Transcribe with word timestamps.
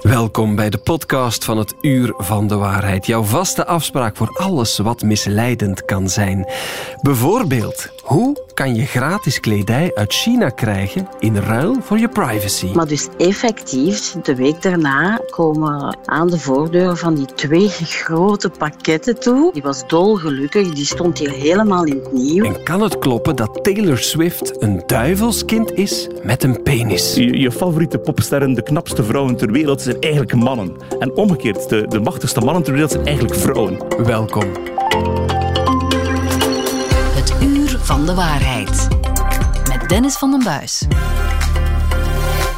Welkom 0.00 0.56
bij 0.56 0.70
de 0.70 0.78
podcast 0.78 1.44
van 1.44 1.58
het 1.58 1.74
Uur 1.80 2.14
van 2.16 2.46
de 2.46 2.54
Waarheid. 2.54 3.06
Jouw 3.06 3.22
vaste 3.22 3.66
afspraak 3.66 4.16
voor 4.16 4.38
alles 4.38 4.78
wat 4.78 5.02
misleidend 5.02 5.84
kan 5.84 6.08
zijn. 6.08 6.46
Bijvoorbeeld, 7.02 7.88
hoe 8.02 8.49
kan 8.60 8.74
je 8.74 8.86
gratis 8.86 9.40
kledij 9.40 9.90
uit 9.94 10.12
China 10.12 10.48
krijgen 10.48 11.08
in 11.18 11.36
ruil 11.36 11.76
voor 11.80 11.98
je 11.98 12.08
privacy? 12.08 12.66
Maar 12.74 12.86
dus 12.86 13.08
effectief, 13.18 14.12
de 14.22 14.34
week 14.34 14.62
daarna 14.62 15.20
komen 15.30 15.98
aan 16.04 16.26
de 16.26 16.38
voordeur 16.38 16.96
van 16.96 17.14
die 17.14 17.26
twee 17.26 17.68
grote 17.68 18.50
pakketten 18.50 19.20
toe. 19.20 19.52
Die 19.52 19.62
was 19.62 19.88
dolgelukkig, 19.88 20.72
die 20.72 20.84
stond 20.84 21.18
hier 21.18 21.30
helemaal 21.30 21.84
in 21.84 22.00
het 22.02 22.12
nieuw. 22.12 22.44
En 22.44 22.62
kan 22.62 22.82
het 22.82 22.98
kloppen 22.98 23.36
dat 23.36 23.64
Taylor 23.64 23.98
Swift 23.98 24.62
een 24.62 24.82
duivelskind 24.86 25.72
is 25.72 26.08
met 26.22 26.42
een 26.42 26.62
penis? 26.62 27.14
Je, 27.14 27.38
je 27.38 27.52
favoriete 27.52 27.98
popsterren, 27.98 28.54
de 28.54 28.62
knapste 28.62 29.04
vrouwen 29.04 29.36
ter 29.36 29.52
wereld, 29.52 29.82
zijn 29.82 30.00
eigenlijk 30.00 30.34
mannen. 30.34 30.76
En 30.98 31.16
omgekeerd, 31.16 31.68
de, 31.68 31.86
de 31.88 32.00
machtigste 32.00 32.40
mannen 32.40 32.62
ter 32.62 32.72
wereld 32.72 32.90
zijn 32.90 33.06
eigenlijk 33.06 33.34
vrouwen. 33.34 34.04
Welkom. 34.04 34.44
Van 38.00 38.14
de 38.14 38.14
Waarheid. 38.14 38.88
Met 39.68 39.88
Dennis 39.88 40.16
van 40.16 40.30
den 40.30 40.44
Buis. 40.44 40.86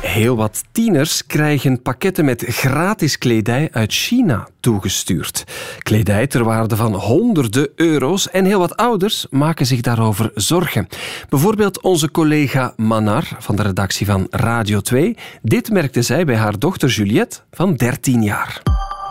Heel 0.01 0.37
wat 0.37 0.65
tieners 0.73 1.27
krijgen 1.27 1.83
pakketten 1.83 2.25
met 2.25 2.45
gratis 2.47 3.19
kledij 3.19 3.69
uit 3.73 3.93
China 3.93 4.49
toegestuurd. 4.61 5.45
Kledij 5.79 6.27
ter 6.27 6.45
waarde 6.45 6.77
van 6.77 6.95
honderden 6.95 7.69
euro's 7.77 8.31
en 8.31 8.45
heel 8.45 8.59
wat 8.59 8.77
ouders 8.77 9.27
maken 9.31 9.67
zich 9.67 9.81
daarover 9.81 10.31
zorgen. 10.35 10.89
Bijvoorbeeld 11.29 11.81
onze 11.81 12.11
collega 12.11 12.73
Manar 12.77 13.29
van 13.39 13.57
de 13.57 13.63
redactie 13.63 14.07
van 14.07 14.27
Radio 14.31 14.81
2. 14.81 15.17
Dit 15.43 15.71
merkte 15.71 16.03
zij 16.03 16.25
bij 16.25 16.37
haar 16.37 16.59
dochter 16.59 16.89
Juliette 16.89 17.39
van 17.51 17.75
13 17.75 18.23
jaar. 18.23 18.63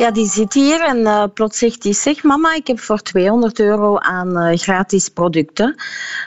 Ja, 0.01 0.11
die 0.11 0.27
zit 0.27 0.53
hier 0.53 0.81
en 0.81 0.97
uh, 0.97 1.23
plots 1.33 1.57
zegt 1.57 1.83
hij, 1.83 1.93
zeg 1.93 2.23
mama, 2.23 2.53
ik 2.53 2.67
heb 2.67 2.79
voor 2.79 3.01
200 3.01 3.59
euro 3.59 3.97
aan 3.97 4.37
uh, 4.37 4.57
gratis 4.57 5.09
producten. 5.09 5.75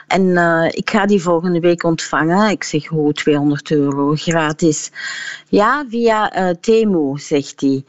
En 0.07 0.21
uh, 0.21 0.65
ik 0.67 0.89
ga 0.89 1.05
die 1.05 1.21
volgende 1.21 1.59
week 1.59 1.83
ontvangen. 1.83 2.49
Ik 2.49 2.63
zeg, 2.63 2.85
hoe 2.85 3.13
200 3.13 3.71
euro 3.71 4.13
gratis? 4.15 4.91
Ja, 5.47 5.85
via 5.89 6.31
Temu, 6.61 7.19
zegt 7.19 7.61
hij. 7.61 7.83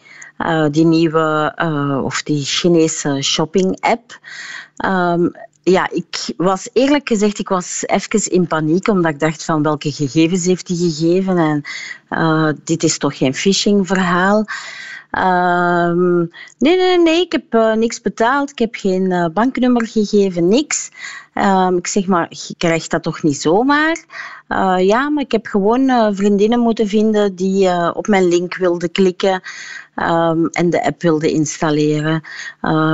die 0.70 0.84
nieuwe, 0.84 1.54
of 2.04 2.22
die 2.22 2.44
Chinese 2.44 3.22
shopping 3.22 3.80
app. 3.80 4.18
Um, 4.86 5.32
ja, 5.62 5.90
ik 5.90 6.32
was 6.36 6.68
eerlijk 6.72 7.08
gezegd, 7.08 7.38
ik 7.38 7.48
was 7.48 7.82
even 7.86 8.32
in 8.32 8.46
paniek, 8.46 8.88
omdat 8.88 9.12
ik 9.12 9.20
dacht 9.20 9.44
van 9.44 9.62
welke 9.62 9.92
gegevens 9.92 10.46
heeft 10.46 10.68
hij 10.68 10.76
gegeven 10.76 11.38
en 11.38 11.62
dit 12.64 12.82
is 12.82 12.98
toch 12.98 13.16
geen 13.16 13.34
phishing 13.34 13.86
verhaal. 13.86 14.44
Um, 15.10 16.30
nee, 16.58 16.76
nee, 16.76 16.98
nee, 16.98 17.20
ik 17.20 17.32
heb 17.32 17.54
uh, 17.54 17.72
niks 17.72 18.00
betaald, 18.00 18.50
ik 18.50 18.58
heb 18.58 18.74
geen 18.74 19.10
uh, 19.10 19.26
banknummer 19.32 19.86
gegeven, 19.86 20.48
niks. 20.48 20.90
Um, 21.34 21.76
ik 21.76 21.86
zeg 21.86 22.06
maar, 22.06 22.26
je 22.30 22.54
krijgt 22.58 22.90
dat 22.90 23.02
toch 23.02 23.22
niet 23.22 23.40
zomaar? 23.40 24.04
Uh, 24.48 24.76
ja, 24.78 25.08
maar 25.08 25.22
ik 25.22 25.32
heb 25.32 25.46
gewoon 25.46 26.14
vriendinnen 26.14 26.60
moeten 26.60 26.88
vinden 26.88 27.34
die 27.34 27.94
op 27.94 28.06
mijn 28.06 28.28
link 28.28 28.56
wilden 28.56 28.92
klikken. 28.92 29.42
Um, 29.96 30.48
en 30.48 30.70
de 30.70 30.84
app 30.84 31.02
wilde 31.02 31.30
installeren. 31.30 32.22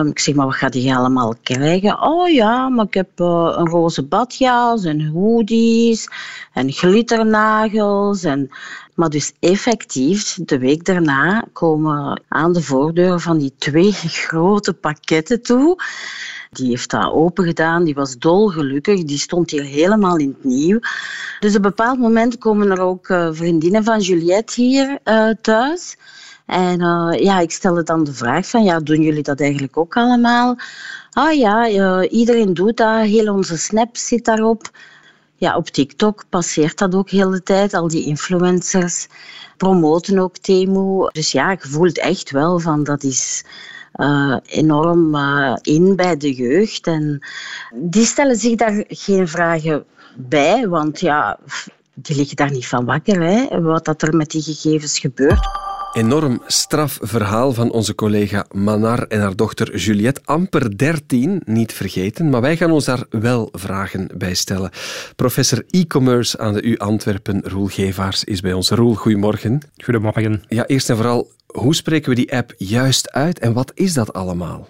Ik 0.07 0.19
zeg, 0.19 0.35
maar 0.35 0.47
wat 0.47 0.55
gaat 0.55 0.75
je 0.75 0.95
allemaal 0.95 1.35
krijgen? 1.43 2.03
Oh 2.03 2.29
ja, 2.29 2.69
maar 2.69 2.85
ik 2.85 2.95
heb 2.95 3.09
een 3.19 3.69
roze 3.69 4.03
badjas 4.03 4.85
en 4.85 5.07
hoodies 5.07 6.09
en 6.53 6.73
glitternagels. 6.73 8.25
En... 8.25 8.51
Maar 8.95 9.09
dus 9.09 9.33
effectief, 9.41 10.39
de 10.45 10.59
week 10.59 10.85
daarna 10.85 11.45
komen 11.53 12.23
aan 12.29 12.53
de 12.53 12.63
voordeur 12.63 13.21
van 13.21 13.39
die 13.39 13.55
twee 13.59 13.93
grote 13.93 14.73
pakketten 14.73 15.43
toe. 15.43 15.83
Die 16.51 16.69
heeft 16.69 16.91
dat 16.91 17.13
open 17.13 17.45
gedaan, 17.45 17.85
die 17.85 17.95
was 17.95 18.19
dolgelukkig, 18.19 19.05
die 19.05 19.19
stond 19.19 19.51
hier 19.51 19.65
helemaal 19.65 20.17
in 20.17 20.29
het 20.29 20.45
nieuw. 20.45 20.79
Dus 21.41 21.51
op 21.51 21.57
een 21.57 21.63
bepaald 21.63 21.99
moment 21.99 22.39
komen 22.39 22.71
er 22.71 22.81
ook 22.81 23.09
uh, 23.09 23.29
vriendinnen 23.33 23.85
van 23.85 24.01
Juliette 24.01 24.61
hier 24.61 24.99
uh, 25.05 25.29
thuis. 25.43 25.97
En 26.47 26.81
uh, 26.81 27.13
ja, 27.19 27.41
ik 27.41 27.51
stelde 27.51 27.83
dan 27.83 28.05
de 28.05 28.13
vraag 28.13 28.47
van, 28.47 28.65
ja, 28.65 28.81
doen 28.81 29.01
jullie 29.01 29.23
dat 29.23 29.41
eigenlijk 29.41 29.77
ook 29.77 29.97
allemaal? 29.97 30.57
Ah 31.11 31.33
ja, 31.33 31.69
iedereen 32.09 32.55
doet 32.55 32.77
dat, 32.77 33.01
heel 33.01 33.35
onze 33.35 33.57
snap 33.59 33.97
zit 33.97 34.25
daarop. 34.25 34.71
Ja, 35.43 35.57
op 35.57 35.69
TikTok 35.69 36.25
passeert 36.29 36.79
dat 36.79 36.95
ook 36.95 37.11
heel 37.11 37.31
de 37.31 37.43
tijd. 37.43 37.75
Al 37.75 37.89
die 37.89 38.07
influencers 38.07 39.07
promoten 39.57 40.19
ook 40.19 40.39
Temu. 40.39 41.09
Dus 41.13 41.33
ja, 41.33 41.51
je 41.51 41.59
voelt 41.61 41.99
echt 41.99 42.31
wel 42.31 42.59
van, 42.59 42.85
dat 42.85 43.03
is... 43.03 43.45
Uh, 43.97 44.37
enorm 44.47 45.15
uh, 45.15 45.57
in 45.63 45.97
bij 45.97 46.17
de 46.17 46.35
jeugd. 46.35 46.87
En 46.87 47.27
die 47.75 48.05
stellen 48.05 48.37
zich 48.37 48.55
daar 48.55 48.85
geen 48.89 49.29
vragen 49.29 49.85
bij, 50.17 50.69
want 50.69 51.01
ja, 51.01 51.39
die 51.95 52.17
liggen 52.17 52.37
daar 52.37 52.51
niet 52.51 52.67
van 52.69 52.85
wakker, 52.85 53.23
hè, 53.23 53.61
wat 53.61 53.85
dat 53.85 54.03
er 54.03 54.17
met 54.17 54.31
die 54.31 54.43
gegevens 54.43 54.99
gebeurt. 54.99 55.49
Enorm 55.93 56.43
straf 56.47 56.99
verhaal 57.03 57.53
van 57.53 57.73
onze 57.73 57.95
collega 57.95 58.47
Manar 58.53 59.03
en 59.03 59.21
haar 59.21 59.37
dochter 59.37 59.77
Juliette. 59.77 60.21
Amper 60.25 60.79
13, 60.79 61.43
niet 61.45 61.73
vergeten, 61.73 62.31
maar 62.31 62.41
wij 62.41 62.57
gaan 62.57 62.71
ons 62.71 62.85
daar 62.85 63.05
wel 63.11 63.49
vragen 63.53 64.09
bij 64.17 64.35
stellen. 64.35 64.71
Professor 65.17 65.65
e-commerce 65.71 66.39
aan 66.39 66.53
de 66.53 66.63
U 66.63 66.77
Antwerpen, 66.77 67.43
Roel 67.45 67.67
Gevaars, 67.67 68.25
is 68.25 68.41
bij 68.41 68.53
ons. 68.53 68.71
Roel, 68.71 68.95
goedemorgen. 68.95 69.61
Goedemorgen. 69.85 70.43
Ja, 70.49 70.67
eerst 70.67 70.91
en 70.91 70.97
vooral, 70.97 71.31
hoe 71.47 71.75
spreken 71.75 72.09
we 72.09 72.15
die 72.15 72.37
app 72.37 72.55
juist 72.57 73.11
uit 73.11 73.39
en 73.39 73.53
wat 73.53 73.73
is 73.75 73.95
dat 73.95 74.13
allemaal? 74.13 74.69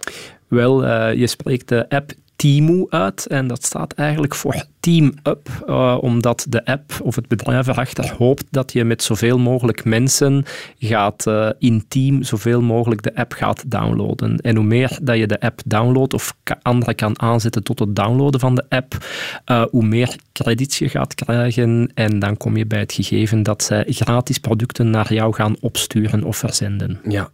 Wel, 0.48 0.84
uh, 0.84 1.14
je 1.14 1.26
spreekt 1.26 1.68
de 1.68 1.88
app 1.88 2.12
Temu 2.42 2.86
uit 2.88 3.26
en 3.26 3.46
dat 3.46 3.64
staat 3.64 3.92
eigenlijk 3.92 4.34
voor 4.34 4.64
Team 4.80 5.14
Up, 5.22 5.48
uh, 5.66 5.98
omdat 6.00 6.46
de 6.48 6.64
app 6.64 7.00
of 7.02 7.16
het 7.16 7.28
bedrijf 7.28 7.66
erachter 7.66 8.14
hoopt 8.18 8.44
dat 8.50 8.72
je 8.72 8.84
met 8.84 9.02
zoveel 9.02 9.38
mogelijk 9.38 9.84
mensen 9.84 10.44
gaat 10.78 11.26
uh, 11.26 11.50
in 11.58 11.84
team 11.88 12.22
zoveel 12.22 12.62
mogelijk 12.62 13.02
de 13.02 13.14
app 13.14 13.32
gaat 13.32 13.70
downloaden. 13.70 14.36
En 14.36 14.56
hoe 14.56 14.64
meer 14.64 14.98
dat 15.02 15.16
je 15.16 15.26
de 15.26 15.40
app 15.40 15.60
downloadt 15.64 16.14
of 16.14 16.34
anderen 16.62 16.94
kan 16.94 17.20
aanzetten 17.20 17.62
tot 17.62 17.78
het 17.78 17.96
downloaden 17.96 18.40
van 18.40 18.54
de 18.54 18.64
app, 18.68 19.06
uh, 19.46 19.64
hoe 19.70 19.84
meer 19.84 20.16
credits 20.32 20.78
je 20.78 20.88
gaat 20.88 21.14
krijgen 21.14 21.90
en 21.94 22.18
dan 22.18 22.36
kom 22.36 22.56
je 22.56 22.66
bij 22.66 22.80
het 22.80 22.92
gegeven 22.92 23.42
dat 23.42 23.62
zij 23.62 23.84
gratis 23.88 24.38
producten 24.38 24.90
naar 24.90 25.14
jou 25.14 25.34
gaan 25.34 25.56
opsturen 25.60 26.24
of 26.24 26.36
verzenden. 26.36 27.00
Ja, 27.08 27.30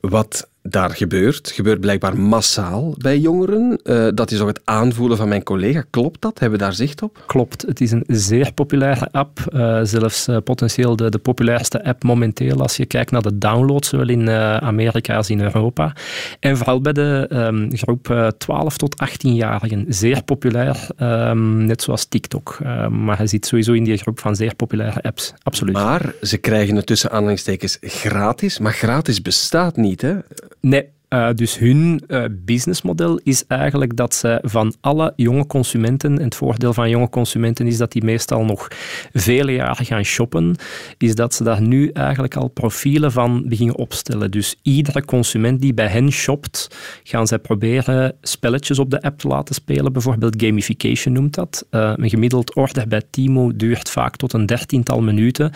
wat 0.00 0.50
daar 0.62 0.90
gebeurt, 0.90 1.50
gebeurt 1.50 1.80
blijkbaar 1.80 2.18
massaal 2.18 2.94
bij 2.98 3.18
jongeren. 3.18 3.80
Uh, 3.84 4.08
dat 4.14 4.30
is 4.30 4.40
ook 4.40 4.48
het 4.48 4.60
aanvoelen 4.64 5.16
van 5.16 5.28
mijn 5.28 5.42
collega. 5.42 5.84
Klopt 5.90 6.20
dat? 6.20 6.38
Hebben 6.38 6.58
we 6.58 6.64
daar 6.64 6.74
zicht 6.74 7.02
op? 7.02 7.22
Klopt. 7.26 7.62
Het 7.62 7.80
is 7.80 7.90
een 7.90 8.04
zeer 8.06 8.52
populaire 8.52 9.08
app. 9.10 9.38
Uh, 9.52 9.80
zelfs 9.82 10.28
uh, 10.28 10.36
potentieel 10.44 10.96
de, 10.96 11.10
de, 11.10 11.18
populairste 11.18 11.84
app 11.84 12.02
momenteel 12.02 12.60
als 12.60 12.76
je 12.76 12.86
kijkt 12.86 13.10
naar 13.10 13.22
de 13.22 13.38
downloads, 13.38 13.88
zowel 13.88 14.08
in 14.08 14.30
Amerika 14.30 15.16
als 15.16 15.30
in 15.30 15.40
Europa. 15.40 15.92
En 16.40 16.56
vooral 16.56 16.80
bij 16.80 16.92
de 16.92 17.28
um, 17.32 17.76
groep 17.76 18.32
12 18.38 18.76
tot 18.76 18.94
18-jarigen. 19.04 19.84
Zeer 19.88 20.22
populair, 20.22 20.86
um, 21.00 21.64
net 21.64 21.82
zoals 21.82 22.04
TikTok. 22.04 22.58
maar 22.90 23.20
je 23.20 23.26
ziet 23.26 23.46
sowieso 23.46 23.72
in 23.72 23.84
die 23.84 23.96
groep 23.96 24.20
van 24.20 24.36
zeer 24.36 24.54
populaire 24.54 25.02
apps. 25.02 25.32
Absoluut. 25.42 25.74
Maar 25.74 26.14
ze 26.22 26.38
krijgen 26.38 26.76
het 26.76 26.86
tussen 26.86 27.10
aanhalingstekens 27.10 27.78
gratis. 27.80 28.58
Maar 28.58 28.72
gratis 28.72 29.22
bestaat 29.22 29.76
niet, 29.76 30.02
hè? 30.02 30.14
Nee, 30.62 30.92
uh, 31.12 31.28
dus 31.34 31.58
hun 31.58 32.02
uh, 32.08 32.24
businessmodel 32.30 33.20
is 33.22 33.46
eigenlijk 33.46 33.96
dat 33.96 34.14
ze 34.14 34.38
van 34.42 34.74
alle 34.80 35.12
jonge 35.16 35.46
consumenten, 35.46 36.18
en 36.18 36.24
het 36.24 36.34
voordeel 36.34 36.72
van 36.72 36.90
jonge 36.90 37.08
consumenten 37.08 37.66
is 37.66 37.76
dat 37.76 37.92
die 37.92 38.04
meestal 38.04 38.44
nog 38.44 38.68
vele 39.12 39.52
jaren 39.52 39.86
gaan 39.86 40.04
shoppen, 40.04 40.56
is 40.98 41.14
dat 41.14 41.34
ze 41.34 41.44
daar 41.44 41.62
nu 41.62 41.88
eigenlijk 41.88 42.36
al 42.36 42.48
profielen 42.48 43.12
van 43.12 43.48
beginnen 43.48 43.76
opstellen. 43.76 44.30
Dus 44.30 44.56
iedere 44.62 45.04
consument 45.04 45.60
die 45.60 45.74
bij 45.74 45.86
hen 45.86 46.12
shopt, 46.12 46.76
gaan 47.02 47.26
zij 47.26 47.38
proberen 47.38 48.14
spelletjes 48.22 48.78
op 48.78 48.90
de 48.90 49.02
app 49.02 49.18
te 49.18 49.28
laten 49.28 49.54
spelen. 49.54 49.92
Bijvoorbeeld 49.92 50.42
gamification 50.42 51.14
noemt 51.14 51.34
dat. 51.34 51.66
Uh, 51.70 51.92
een 51.96 52.10
gemiddeld 52.10 52.54
order 52.54 52.88
bij 52.88 53.02
Timo 53.10 53.56
duurt 53.56 53.90
vaak 53.90 54.16
tot 54.16 54.32
een 54.32 54.46
dertiental 54.46 55.00
minuten, 55.00 55.52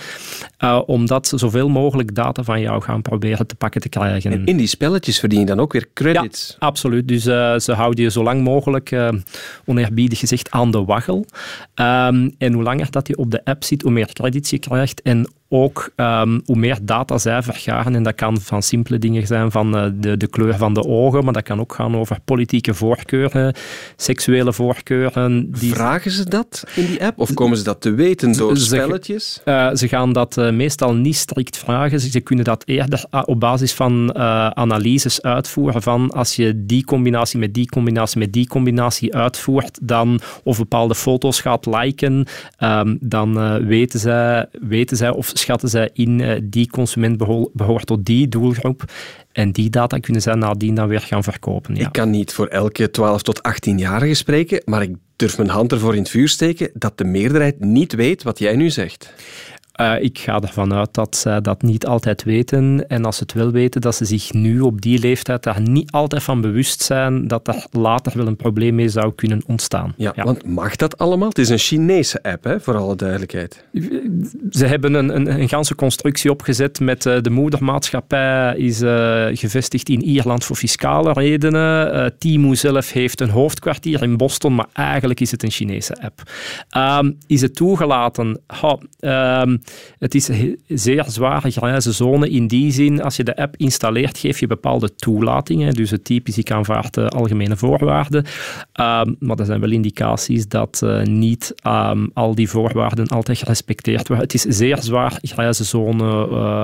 omdat 0.86 1.26
ze 1.26 1.38
zoveel 1.38 1.68
mogelijk 1.68 2.14
data 2.14 2.42
van 2.42 2.60
jou 2.60 2.82
gaan 2.82 3.02
proberen 3.02 3.46
te 3.46 3.54
pakken 3.54 3.80
te 3.80 3.88
krijgen. 3.88 4.32
En 4.32 4.44
in 4.44 4.56
die 4.56 4.66
spelletjes 4.66 5.18
verdienen 5.18 5.45
dan 5.46 5.60
ook 5.60 5.72
weer 5.72 5.88
credits. 5.94 6.48
Ja, 6.48 6.66
absoluut. 6.66 7.08
Dus 7.08 7.26
uh, 7.26 7.58
ze 7.58 7.72
houden 7.72 8.04
je 8.04 8.10
zo 8.10 8.22
lang 8.22 8.42
mogelijk, 8.42 8.90
uh, 8.90 9.08
oneerbiedig 9.64 10.18
gezegd, 10.18 10.50
aan 10.50 10.70
de 10.70 10.84
waggel. 10.84 11.26
Um, 11.74 12.34
en 12.38 12.52
hoe 12.52 12.62
langer 12.62 12.90
dat 12.90 13.08
je 13.08 13.16
op 13.16 13.30
de 13.30 13.44
app 13.44 13.64
zit, 13.64 13.82
hoe 13.82 13.90
meer 13.90 14.12
credits 14.12 14.50
je 14.50 14.58
krijgt. 14.58 15.02
En 15.02 15.28
ook 15.48 15.90
ehm, 15.96 16.40
hoe 16.44 16.56
meer 16.56 16.78
data 16.82 17.18
zij 17.18 17.42
vergaren, 17.42 17.94
en 17.94 18.02
dat 18.02 18.14
kan 18.14 18.40
van 18.40 18.62
simpele 18.62 18.98
dingen 18.98 19.26
zijn 19.26 19.50
van 19.50 19.76
uh, 19.76 19.90
de, 19.94 20.16
de 20.16 20.26
kleur 20.26 20.56
van 20.56 20.74
de 20.74 20.84
ogen, 20.84 21.24
maar 21.24 21.32
dat 21.32 21.42
kan 21.42 21.60
ook 21.60 21.74
gaan 21.74 21.96
over 21.96 22.18
politieke 22.24 22.74
voorkeuren, 22.74 23.54
seksuele 23.96 24.52
voorkeuren. 24.52 25.50
Die... 25.58 25.74
Vragen 25.74 26.10
ze 26.10 26.28
dat 26.28 26.64
in 26.74 26.86
die 26.86 27.04
app 27.04 27.18
of 27.18 27.34
komen 27.34 27.56
ze 27.56 27.64
dat 27.64 27.80
te 27.80 27.90
weten 27.90 28.32
door 28.32 28.56
spelletjes? 28.56 29.40
Ze, 29.44 29.50
uh, 29.50 29.74
ze 29.74 29.88
gaan 29.88 30.12
dat 30.12 30.36
uh, 30.36 30.50
meestal 30.50 30.94
niet 30.94 31.16
strikt 31.16 31.56
vragen. 31.56 32.00
Ze, 32.00 32.10
ze 32.10 32.20
kunnen 32.20 32.44
dat 32.44 32.62
eerder 32.66 33.04
op 33.24 33.40
basis 33.40 33.72
van 33.72 34.14
analyses 34.56 35.22
uitvoeren 35.22 35.82
van 35.82 36.10
als 36.10 36.36
je 36.36 36.64
die 36.66 36.84
combinatie 36.84 37.38
met 37.38 37.54
die 37.54 37.68
combinatie 37.68 38.18
met 38.18 38.32
die 38.32 38.48
combinatie 38.48 39.14
uitvoert, 39.14 39.78
dan 39.82 40.20
of 40.42 40.58
bepaalde 40.58 40.94
foto's 40.94 41.40
gaat 41.40 41.66
liken, 41.66 42.26
um, 42.60 42.98
dan 43.00 43.64
weten, 43.66 44.00
zij, 44.00 44.46
weten 44.60 44.96
zij 44.96 45.10
of 45.10 45.35
schatten 45.38 45.68
zij 45.68 45.90
in 45.92 46.18
uh, 46.18 46.40
die 46.42 46.70
consument 46.70 47.16
behoort 47.52 47.86
tot 47.86 48.04
die 48.04 48.28
doelgroep. 48.28 48.84
En 49.32 49.52
die 49.52 49.70
data 49.70 49.98
kunnen 49.98 50.22
zij 50.22 50.34
nadien 50.34 50.74
dan 50.74 50.88
weer 50.88 51.00
gaan 51.00 51.22
verkopen. 51.22 51.74
Ja. 51.74 51.86
Ik 51.86 51.92
kan 51.92 52.10
niet 52.10 52.32
voor 52.32 52.46
elke 52.46 52.90
12 52.90 53.22
tot 53.22 53.38
18-jarige 53.38 54.14
spreken, 54.14 54.62
maar 54.64 54.82
ik 54.82 54.94
durf 55.16 55.36
mijn 55.36 55.48
hand 55.50 55.72
ervoor 55.72 55.92
in 55.92 56.00
het 56.00 56.10
vuur 56.10 56.28
steken 56.28 56.70
dat 56.74 56.98
de 56.98 57.04
meerderheid 57.04 57.60
niet 57.60 57.92
weet 57.92 58.22
wat 58.22 58.38
jij 58.38 58.56
nu 58.56 58.70
zegt. 58.70 59.14
Uh, 59.80 60.02
ik 60.02 60.18
ga 60.18 60.40
ervan 60.40 60.74
uit 60.74 60.94
dat 60.94 61.16
zij 61.16 61.40
dat 61.40 61.62
niet 61.62 61.86
altijd 61.86 62.24
weten. 62.24 62.88
En 62.88 63.04
als 63.04 63.16
ze 63.16 63.22
het 63.22 63.32
wel 63.32 63.50
weten, 63.50 63.80
dat 63.80 63.94
ze 63.94 64.04
zich 64.04 64.32
nu 64.32 64.60
op 64.60 64.80
die 64.80 64.98
leeftijd 64.98 65.42
daar 65.42 65.60
niet 65.60 65.90
altijd 65.90 66.22
van 66.22 66.40
bewust 66.40 66.82
zijn 66.82 67.28
dat 67.28 67.48
er 67.48 67.66
later 67.70 68.16
wel 68.16 68.26
een 68.26 68.36
probleem 68.36 68.74
mee 68.74 68.88
zou 68.88 69.12
kunnen 69.14 69.42
ontstaan. 69.46 69.94
Ja, 69.96 70.12
ja. 70.16 70.24
want 70.24 70.46
mag 70.46 70.76
dat 70.76 70.98
allemaal? 70.98 71.28
Het 71.28 71.38
is 71.38 71.48
een 71.48 71.58
Chinese 71.58 72.22
app, 72.22 72.44
hè, 72.44 72.60
voor 72.60 72.76
alle 72.76 72.96
duidelijkheid. 72.96 73.64
Ze 74.50 74.66
hebben 74.66 74.94
een, 74.94 75.16
een, 75.16 75.40
een 75.40 75.48
ganse 75.48 75.74
constructie 75.74 76.30
opgezet 76.30 76.80
met 76.80 77.06
uh, 77.06 77.20
de 77.20 77.30
moedermaatschappij 77.30 78.56
is 78.56 78.82
uh, 78.82 79.26
gevestigd 79.32 79.88
in 79.88 80.02
Ierland 80.02 80.44
voor 80.44 80.56
fiscale 80.56 81.12
redenen. 81.12 81.94
Uh, 81.94 82.06
Timo 82.18 82.54
zelf 82.54 82.92
heeft 82.92 83.20
een 83.20 83.30
hoofdkwartier 83.30 84.02
in 84.02 84.16
Boston, 84.16 84.54
maar 84.54 84.68
eigenlijk 84.72 85.20
is 85.20 85.30
het 85.30 85.42
een 85.42 85.50
Chinese 85.50 85.96
app. 86.00 86.22
Um, 86.76 87.18
is 87.26 87.40
het 87.40 87.54
toegelaten? 87.54 88.40
Ha, 88.46 88.78
um, 89.42 89.60
het 89.98 90.14
is 90.14 90.28
een 90.28 90.60
zeer 90.68 91.04
zware 91.08 91.50
grijze 91.50 91.92
zone 91.92 92.30
in 92.30 92.46
die 92.46 92.72
zin, 92.72 93.02
als 93.02 93.16
je 93.16 93.24
de 93.24 93.36
app 93.36 93.56
installeert, 93.56 94.18
geef 94.18 94.40
je 94.40 94.46
bepaalde 94.46 94.94
toelatingen. 94.94 95.74
Dus 95.74 95.90
het 95.90 96.04
typisch, 96.04 96.38
ik 96.38 96.50
aanvaard 96.50 96.94
de 96.94 97.08
algemene 97.08 97.56
voorwaarden. 97.56 98.24
Um, 98.80 99.16
maar 99.18 99.38
er 99.38 99.44
zijn 99.44 99.60
wel 99.60 99.70
indicaties 99.70 100.48
dat 100.48 100.80
uh, 100.84 101.02
niet 101.02 101.54
um, 101.66 102.10
al 102.14 102.34
die 102.34 102.48
voorwaarden 102.48 103.06
altijd 103.06 103.38
gerespecteerd 103.38 104.08
worden. 104.08 104.24
Het 104.26 104.34
is 104.34 104.44
een 104.44 104.52
zeer 104.52 104.82
zwaar 104.82 105.18
grijze 105.22 105.64
zone 105.64 106.04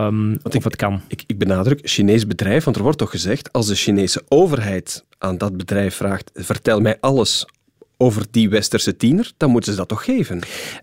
um, 0.06 0.38
of 0.42 0.54
ik, 0.54 0.64
het 0.64 0.76
kan. 0.76 1.00
Ik, 1.08 1.24
ik 1.26 1.38
benadruk 1.38 1.80
Chinees 1.82 2.26
bedrijf, 2.26 2.64
want 2.64 2.76
er 2.76 2.82
wordt 2.82 2.98
toch 2.98 3.10
gezegd, 3.10 3.52
als 3.52 3.66
de 3.66 3.74
Chinese 3.74 4.22
overheid 4.28 5.04
aan 5.18 5.38
dat 5.38 5.56
bedrijf 5.56 5.94
vraagt, 5.94 6.30
vertel 6.34 6.80
mij 6.80 6.96
alles 7.00 7.46
over 8.02 8.26
die 8.30 8.48
westerse 8.48 8.96
tiener, 8.96 9.32
dan 9.36 9.50
moeten 9.50 9.72
ze 9.72 9.78
dat 9.78 9.88
toch 9.88 10.04
geven? 10.04 10.40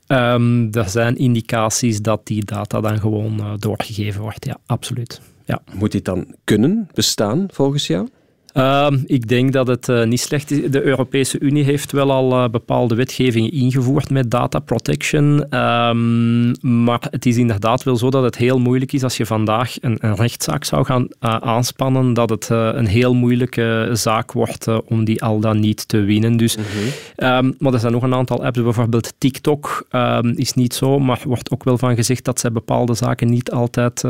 Um, 0.07 0.73
er 0.73 0.89
zijn 0.89 1.15
indicaties 1.15 2.01
dat 2.01 2.27
die 2.27 2.45
data 2.45 2.81
dan 2.81 2.99
gewoon 2.99 3.39
uh, 3.39 3.53
doorgegeven 3.57 4.21
wordt, 4.21 4.45
ja, 4.45 4.57
absoluut. 4.65 5.21
Ja. 5.45 5.61
Moet 5.73 5.91
dit 5.91 6.05
dan 6.05 6.35
kunnen 6.43 6.89
bestaan 6.93 7.45
volgens 7.51 7.87
jou? 7.87 8.07
Uh, 8.53 8.87
ik 9.05 9.27
denk 9.27 9.53
dat 9.53 9.67
het 9.67 9.87
uh, 9.87 10.03
niet 10.03 10.19
slecht 10.19 10.51
is. 10.51 10.71
De 10.71 10.83
Europese 10.83 11.39
Unie 11.39 11.63
heeft 11.63 11.91
wel 11.91 12.11
al 12.11 12.31
uh, 12.31 12.49
bepaalde 12.49 12.95
wetgevingen 12.95 13.51
ingevoerd 13.51 14.09
met 14.09 14.31
data 14.31 14.59
protection. 14.59 15.57
Um, 15.59 16.51
maar 16.61 17.07
het 17.11 17.25
is 17.25 17.37
inderdaad 17.37 17.83
wel 17.83 17.95
zo 17.95 18.09
dat 18.09 18.23
het 18.23 18.37
heel 18.37 18.59
moeilijk 18.59 18.93
is 18.93 19.03
als 19.03 19.17
je 19.17 19.25
vandaag 19.25 19.75
een, 19.81 19.97
een 19.99 20.15
rechtszaak 20.15 20.63
zou 20.63 20.85
gaan 20.85 21.07
uh, 21.21 21.35
aanspannen, 21.35 22.13
dat 22.13 22.29
het 22.29 22.49
een 22.49 22.87
heel 22.87 23.13
moeilijke 23.13 23.89
zaak 23.93 24.31
wordt 24.31 24.67
om 24.85 25.03
die 25.03 25.23
al 25.23 25.39
dan 25.39 25.59
niet 25.59 25.87
te 25.87 25.99
winnen. 25.99 26.37
Dus, 26.37 26.55
-hmm. 26.55 27.27
um, 27.27 27.55
maar 27.59 27.73
er 27.73 27.79
zijn 27.79 27.93
nog 27.93 28.03
een 28.03 28.13
aantal 28.13 28.43
apps, 28.43 28.61
bijvoorbeeld 28.61 29.13
TikTok 29.17 29.87
is 30.35 30.53
niet 30.53 30.73
zo, 30.73 30.99
maar 30.99 31.21
wordt 31.23 31.51
ook 31.51 31.63
wel 31.63 31.77
van 31.77 31.95
gezegd 31.95 32.25
dat 32.25 32.39
zij 32.39 32.51
bepaalde 32.51 32.93
zaken 32.93 33.29
niet 33.29 33.51
altijd 33.51 34.03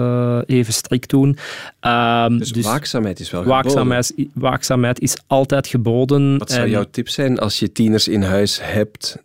even 0.46 0.74
strikt 0.74 1.10
doen. 1.10 1.38
dus, 2.38 2.52
dus 2.52 2.66
waakzaamheid 2.66 3.20
is 3.20 3.32
wel 3.32 3.44
waakzaamheid 3.44 4.14
waakzaamheid 4.34 5.00
is 5.00 5.18
altijd 5.28 5.68
geboden. 5.68 6.38
Wat 6.38 6.52
zou 6.52 6.70
jouw 6.70 6.86
tip 6.92 7.10
zijn 7.10 7.40
als 7.40 7.60
je 7.60 7.72
tieners 7.72 8.08
in 8.08 8.22
huis 8.22 8.60
hebt 8.62 9.18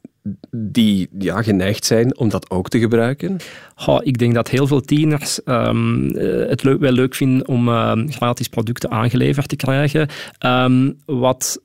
die 0.50 1.08
ja, 1.18 1.42
geneigd 1.42 1.84
zijn 1.84 2.18
om 2.18 2.28
dat 2.28 2.50
ook 2.50 2.68
te 2.68 2.78
gebruiken? 2.78 3.36
Oh, 3.86 3.98
ik 4.02 4.18
denk 4.18 4.34
dat 4.34 4.48
heel 4.48 4.66
veel 4.66 4.80
tieners 4.80 5.40
um, 5.44 6.16
het 6.48 6.62
leuk, 6.62 6.80
wel 6.80 6.92
leuk 6.92 7.14
vinden 7.14 7.48
om 7.48 7.68
uh, 7.68 7.92
gratis 8.08 8.48
producten 8.48 8.90
aangeleverd 8.90 9.48
te 9.48 9.56
krijgen. 9.56 10.08
Um, 10.46 10.96
wat 11.06 11.60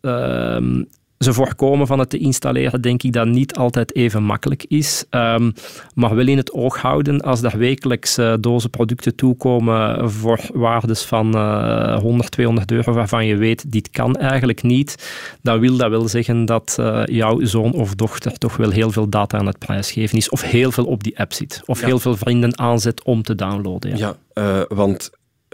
ze 1.20 1.34
voorkomen 1.34 1.88
van 1.88 2.00
het 2.00 2.10
te 2.10 2.18
installeren, 2.18 2.82
denk 2.82 3.04
ik 3.04 3.14
dat 3.14 3.28
niet 3.28 3.56
altijd 3.56 3.96
even 3.96 4.24
makkelijk 4.24 4.66
is. 4.68 5.06
Um, 5.10 5.54
maar 5.96 6.16
wel 6.16 6.28
in 6.28 6.38
het 6.38 6.52
oog 6.52 6.78
houden 6.78 7.22
als 7.22 7.44
er 7.44 7.58
wekelijks 7.58 8.18
uh, 8.18 8.34
dozen 8.40 8.70
producten 8.70 9.16
toekomen 9.16 10.12
voor 10.12 10.40
waardes 10.54 11.04
van 11.04 11.36
uh, 11.36 11.98
100, 11.98 12.32
200 12.32 12.72
euro, 12.72 12.94
waarvan 12.94 13.26
je 13.26 13.36
weet, 13.36 13.72
dit 13.72 13.90
kan 13.90 14.16
eigenlijk 14.16 14.64
niet, 14.64 15.10
dan 15.42 15.60
wil 15.60 15.78
dat 15.78 15.90
wel 15.90 16.08
zeggen 16.08 16.46
dat 16.46 16.78
uh, 16.80 17.02
jouw 17.06 17.46
zoon 17.46 17.74
of 17.74 17.96
dochter 17.96 18.38
toch 18.38 18.58
wel 18.58 18.70
heel 18.70 18.92
veel 18.92 19.10
data 19.10 19.38
aan 19.38 19.46
het 19.46 19.60
prijsgeven 19.60 20.18
is, 20.18 20.30
of 20.30 20.42
heel 20.42 20.72
veel 20.72 20.86
op 20.86 21.04
die 21.04 21.20
app 21.20 21.34
zit, 21.34 21.62
of 21.66 21.80
ja. 21.80 21.86
heel 21.86 22.00
veel 22.00 22.18
vrienden 22.18 22.60
aanzet 22.60 23.04
om 23.04 23.24
te 23.24 23.36
downloaden. 23.36 23.98
Ja, 23.98 24.16
ja 24.34 24.66
want 24.68 25.12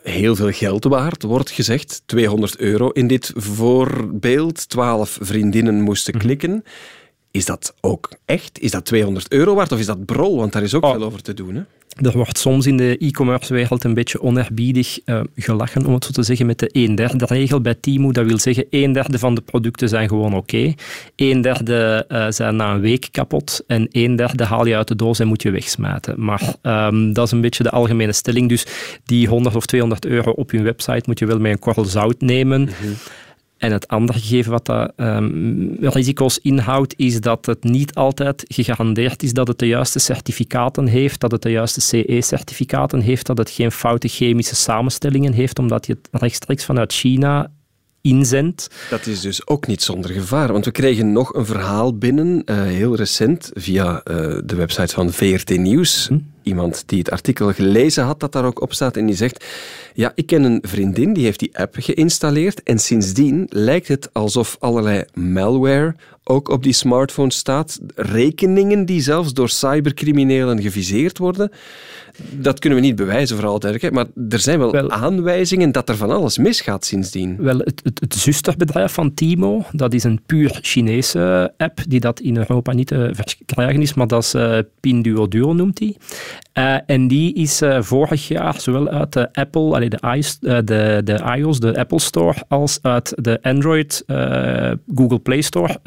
heel 0.09 0.35
veel 0.35 0.51
geld 0.51 0.83
waard, 0.83 1.23
wordt 1.23 1.51
gezegd. 1.51 2.01
200 2.05 2.57
euro 2.57 2.89
in 2.89 3.07
dit 3.07 3.31
voorbeeld. 3.35 4.69
12 4.69 5.17
vriendinnen 5.21 5.81
moesten 5.81 6.13
mhm. 6.15 6.25
klikken. 6.25 6.63
Is 7.31 7.45
dat 7.45 7.73
ook 7.81 8.09
echt? 8.25 8.59
Is 8.59 8.71
dat 8.71 8.85
200 8.85 9.31
euro 9.31 9.55
waard 9.55 9.71
of 9.71 9.79
is 9.79 9.85
dat 9.85 10.05
brol? 10.05 10.37
Want 10.37 10.53
daar 10.53 10.63
is 10.63 10.73
ook 10.73 10.83
oh. 10.83 10.91
veel 10.91 11.03
over 11.03 11.21
te 11.21 11.33
doen. 11.33 11.55
Hè? 11.55 11.61
Er 11.95 12.11
wordt 12.11 12.37
soms 12.37 12.65
in 12.65 12.77
de 12.77 12.97
e-commerce 12.97 13.53
wereld 13.53 13.83
een 13.83 13.93
beetje 13.93 14.21
onerbiedig 14.21 14.99
uh, 15.05 15.21
gelachen, 15.35 15.85
om 15.85 15.93
het 15.93 16.05
zo 16.05 16.11
te 16.11 16.23
zeggen, 16.23 16.45
met 16.45 16.59
de 16.59 16.69
1 16.69 16.95
derde 16.95 17.25
regel 17.25 17.61
bij 17.61 17.75
Timo. 17.75 18.11
Dat 18.11 18.25
wil 18.25 18.37
zeggen, 18.37 18.65
1 18.69 18.93
derde 18.93 19.19
van 19.19 19.35
de 19.35 19.41
producten 19.41 19.89
zijn 19.89 20.07
gewoon 20.07 20.33
oké. 20.33 20.55
Okay. 20.55 20.75
1 21.15 21.41
derde 21.41 22.05
uh, 22.09 22.25
zijn 22.29 22.55
na 22.55 22.73
een 22.73 22.79
week 22.79 23.07
kapot. 23.11 23.63
En 23.67 23.87
1 23.91 24.15
derde 24.15 24.43
haal 24.43 24.65
je 24.65 24.75
uit 24.75 24.87
de 24.87 24.95
doos 24.95 25.19
en 25.19 25.27
moet 25.27 25.41
je 25.41 25.51
wegsmijten. 25.51 26.15
Maar 26.17 26.55
um, 26.61 27.13
dat 27.13 27.25
is 27.25 27.31
een 27.31 27.41
beetje 27.41 27.63
de 27.63 27.71
algemene 27.71 28.13
stelling. 28.13 28.49
Dus 28.49 28.65
die 29.05 29.27
100 29.27 29.55
of 29.55 29.65
200 29.65 30.05
euro 30.05 30.31
op 30.31 30.51
je 30.51 30.61
website 30.61 31.03
moet 31.05 31.19
je 31.19 31.25
wel 31.25 31.39
met 31.39 31.51
een 31.51 31.59
korrel 31.59 31.85
zout 31.85 32.21
nemen. 32.21 32.69
-hmm. 32.81 32.95
En 33.65 33.71
het 33.71 33.87
andere 33.87 34.19
gegeven 34.19 34.51
wat 34.51 34.65
dat 34.65 34.93
um, 34.95 35.75
risico's 35.79 36.39
inhoudt, 36.39 36.93
is 36.97 37.21
dat 37.21 37.45
het 37.45 37.63
niet 37.63 37.95
altijd 37.95 38.45
gegarandeerd 38.47 39.23
is 39.23 39.33
dat 39.33 39.47
het 39.47 39.59
de 39.59 39.67
juiste 39.67 39.99
certificaten 39.99 40.87
heeft, 40.87 41.19
dat 41.19 41.31
het 41.31 41.41
de 41.41 41.51
juiste 41.51 41.81
CE-certificaten 41.81 42.99
heeft, 42.99 43.25
dat 43.25 43.37
het 43.37 43.49
geen 43.49 43.71
foute 43.71 44.07
chemische 44.07 44.55
samenstellingen 44.55 45.33
heeft, 45.33 45.59
omdat 45.59 45.85
je 45.85 45.93
het 45.93 46.21
rechtstreeks 46.21 46.65
vanuit 46.65 46.93
China 46.93 47.51
inzendt. 48.05 48.69
Dat 48.89 49.05
is 49.05 49.21
dus 49.21 49.47
ook 49.47 49.67
niet 49.67 49.81
zonder 49.81 50.11
gevaar, 50.11 50.51
want 50.51 50.65
we 50.65 50.71
kregen 50.71 51.11
nog 51.11 51.33
een 51.33 51.45
verhaal 51.45 51.97
binnen, 51.97 52.41
uh, 52.45 52.63
heel 52.63 52.95
recent, 52.95 53.51
via 53.53 53.93
uh, 53.93 54.15
de 54.45 54.55
website 54.55 54.93
van 54.93 55.11
VRT 55.11 55.57
Nieuws. 55.57 56.07
Hm? 56.07 56.19
Iemand 56.43 56.83
die 56.85 56.99
het 56.99 57.11
artikel 57.11 57.53
gelezen 57.53 58.03
had, 58.03 58.19
dat 58.19 58.31
daar 58.31 58.45
ook 58.45 58.61
op 58.61 58.73
staat, 58.73 58.97
en 58.97 59.05
die 59.05 59.15
zegt 59.15 59.45
ja, 59.93 60.11
ik 60.15 60.25
ken 60.25 60.43
een 60.43 60.63
vriendin 60.67 61.13
die 61.13 61.23
heeft 61.23 61.39
die 61.39 61.57
app 61.57 61.75
geïnstalleerd 61.77 62.63
en 62.63 62.79
sindsdien 62.79 63.47
lijkt 63.49 63.87
het 63.87 64.09
alsof 64.13 64.55
allerlei 64.59 65.03
malware 65.13 65.95
ook 66.23 66.49
op 66.49 66.63
die 66.63 66.73
smartphone 66.73 67.31
staat. 67.31 67.79
Rekeningen 67.95 68.85
die 68.85 69.01
zelfs 69.01 69.33
door 69.33 69.49
cybercriminelen 69.49 70.61
geviseerd 70.61 71.17
worden. 71.17 71.51
Dat 72.31 72.59
kunnen 72.59 72.79
we 72.79 72.85
niet 72.85 72.95
bewijzen, 72.95 73.35
vooral 73.35 73.59
duidelijkheid, 73.59 74.07
maar 74.15 74.23
er 74.29 74.39
zijn 74.39 74.59
wel, 74.59 74.71
wel, 74.71 74.91
aanwijzingen 74.91 75.71
dat 75.71 75.89
er 75.89 75.95
van 75.97 76.11
alles 76.11 76.37
misgaat 76.37 76.85
sindsdien. 76.85 77.37
Wel, 77.39 77.57
het, 77.57 77.81
het, 77.83 77.99
het 77.99 78.15
zusterbedrijf 78.15 78.93
van 78.93 79.13
Timo, 79.13 79.63
dat 79.71 79.93
is 79.93 80.03
een 80.03 80.21
puur 80.25 80.59
Chinese 80.61 81.53
app 81.57 81.79
die 81.87 81.99
dat 81.99 82.19
in 82.19 82.37
Europa 82.37 82.73
niet 82.73 82.87
te 82.87 83.09
verkrijgen 83.13 83.81
is, 83.81 83.93
maar 83.93 84.07
dat 84.07 84.23
is 84.23 84.35
uh, 84.35 84.57
Pinduoduo 84.79 85.53
noemt 85.53 85.77
die. 85.77 85.97
Uh, 86.53 86.77
en 86.85 87.07
die 87.07 87.33
is 87.33 87.61
vorig 87.79 88.27
jaar 88.27 88.61
zowel 88.61 88.87
uit 88.87 89.13
de 89.13 89.33
Apple, 89.33 89.73
allee, 89.73 89.89
de, 89.89 89.97
de, 90.39 91.01
de 91.03 91.33
iOS, 91.37 91.59
de 91.59 91.77
Apple 91.77 91.99
Store, 91.99 92.43
als 92.47 92.79
uit 92.81 93.13
de 93.15 93.39
Android 93.41 94.03
Google 94.95 95.19
Play 95.19 95.41
Store 95.41 95.79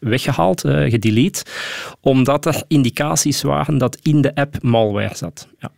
weggehaald, 0.00 0.60
gedelete, 0.60 1.44
omdat 2.00 2.46
er 2.46 2.62
indicaties 2.68 3.42
waren 3.42 3.78
dat 3.78 3.98
in 4.02 4.20
de 4.20 4.34
app 4.34 4.62
malware 4.62 5.16
zat. 5.16 5.48
Ja. 5.58 5.70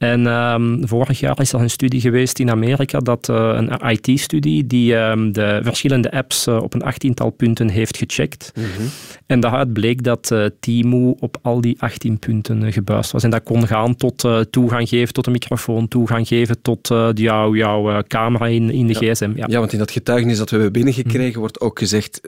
En 0.00 0.26
ehm, 0.26 0.86
vorig 0.86 1.20
jaar 1.20 1.40
is 1.40 1.52
er 1.52 1.60
een 1.60 1.70
studie 1.70 2.00
geweest 2.00 2.38
in 2.38 2.50
Amerika, 2.50 2.98
dat, 2.98 3.28
uh, 3.28 3.52
een 3.54 3.90
IT-studie, 3.90 4.66
die 4.66 4.94
um, 4.96 5.32
de 5.32 5.60
verschillende 5.62 6.10
apps 6.10 6.46
uh, 6.46 6.62
op 6.62 6.74
een 6.74 6.82
achttiental 6.82 7.30
punten 7.30 7.68
heeft 7.68 7.96
gecheckt. 7.96 8.52
Mm 8.54 8.62
-hmm. 8.62 8.86
En 9.26 9.40
daaruit 9.40 9.72
bleek 9.72 10.02
dat 10.02 10.30
uh, 10.32 10.46
Timo 10.60 11.16
op 11.18 11.38
al 11.42 11.60
die 11.60 11.76
18 11.78 12.18
punten 12.18 12.72
gebuist 12.72 13.12
was. 13.12 13.22
En 13.22 13.30
dat 13.30 13.42
kon 13.42 13.66
gaan 13.66 13.96
tot 13.96 14.28
toegang 14.50 14.88
geven 14.88 15.14
tot 15.14 15.26
een 15.26 15.32
microfoon, 15.32 15.88
toegang 15.88 16.28
geven 16.28 16.62
tot 16.62 16.88
jouw, 17.14 17.54
jouw 17.54 18.02
camera 18.02 18.46
in, 18.46 18.70
in 18.70 18.86
de 18.86 18.96
ja. 19.00 19.12
gsm. 19.12 19.32
Ja. 19.34 19.46
ja. 19.48 19.58
want 19.58 19.72
in 19.72 19.78
dat 19.78 19.90
getuigenis 19.90 20.38
dat 20.38 20.50
we 20.50 20.54
hebben 20.54 20.72
binnengekregen 20.72 21.26
mm 21.26 21.32
-hmm. 21.32 21.40
wordt 21.40 21.60
ook 21.60 21.78
gezegd 21.78 22.20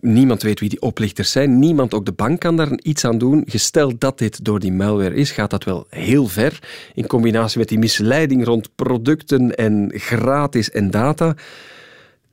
niemand 0.00 0.42
weet 0.42 0.60
wie 0.60 0.68
die 0.68 0.80
oplichters 0.80 1.30
zijn. 1.30 1.58
Niemand, 1.58 1.94
ook 1.94 2.04
de 2.04 2.12
bank, 2.12 2.40
kan 2.40 2.56
daar 2.56 2.78
iets 2.82 3.04
aan 3.04 3.18
doen. 3.18 3.42
Gesteld 3.46 4.00
dat 4.00 4.18
dit 4.18 4.44
door 4.44 4.60
die 4.60 4.72
malware 4.72 5.14
is, 5.14 5.30
gaat 5.30 5.50
dat 5.50 5.64
wel 5.64 5.86
heel 5.90 6.26
ver. 6.26 6.58
In 6.94 7.06
combinatie 7.06 7.58
met 7.58 7.68
die 7.68 7.78
misleiding 7.78 8.44
rond 8.44 8.74
producten 8.74 9.54
en 9.54 9.92
gratis 9.94 10.70
en 10.70 10.90
data. 10.90 11.34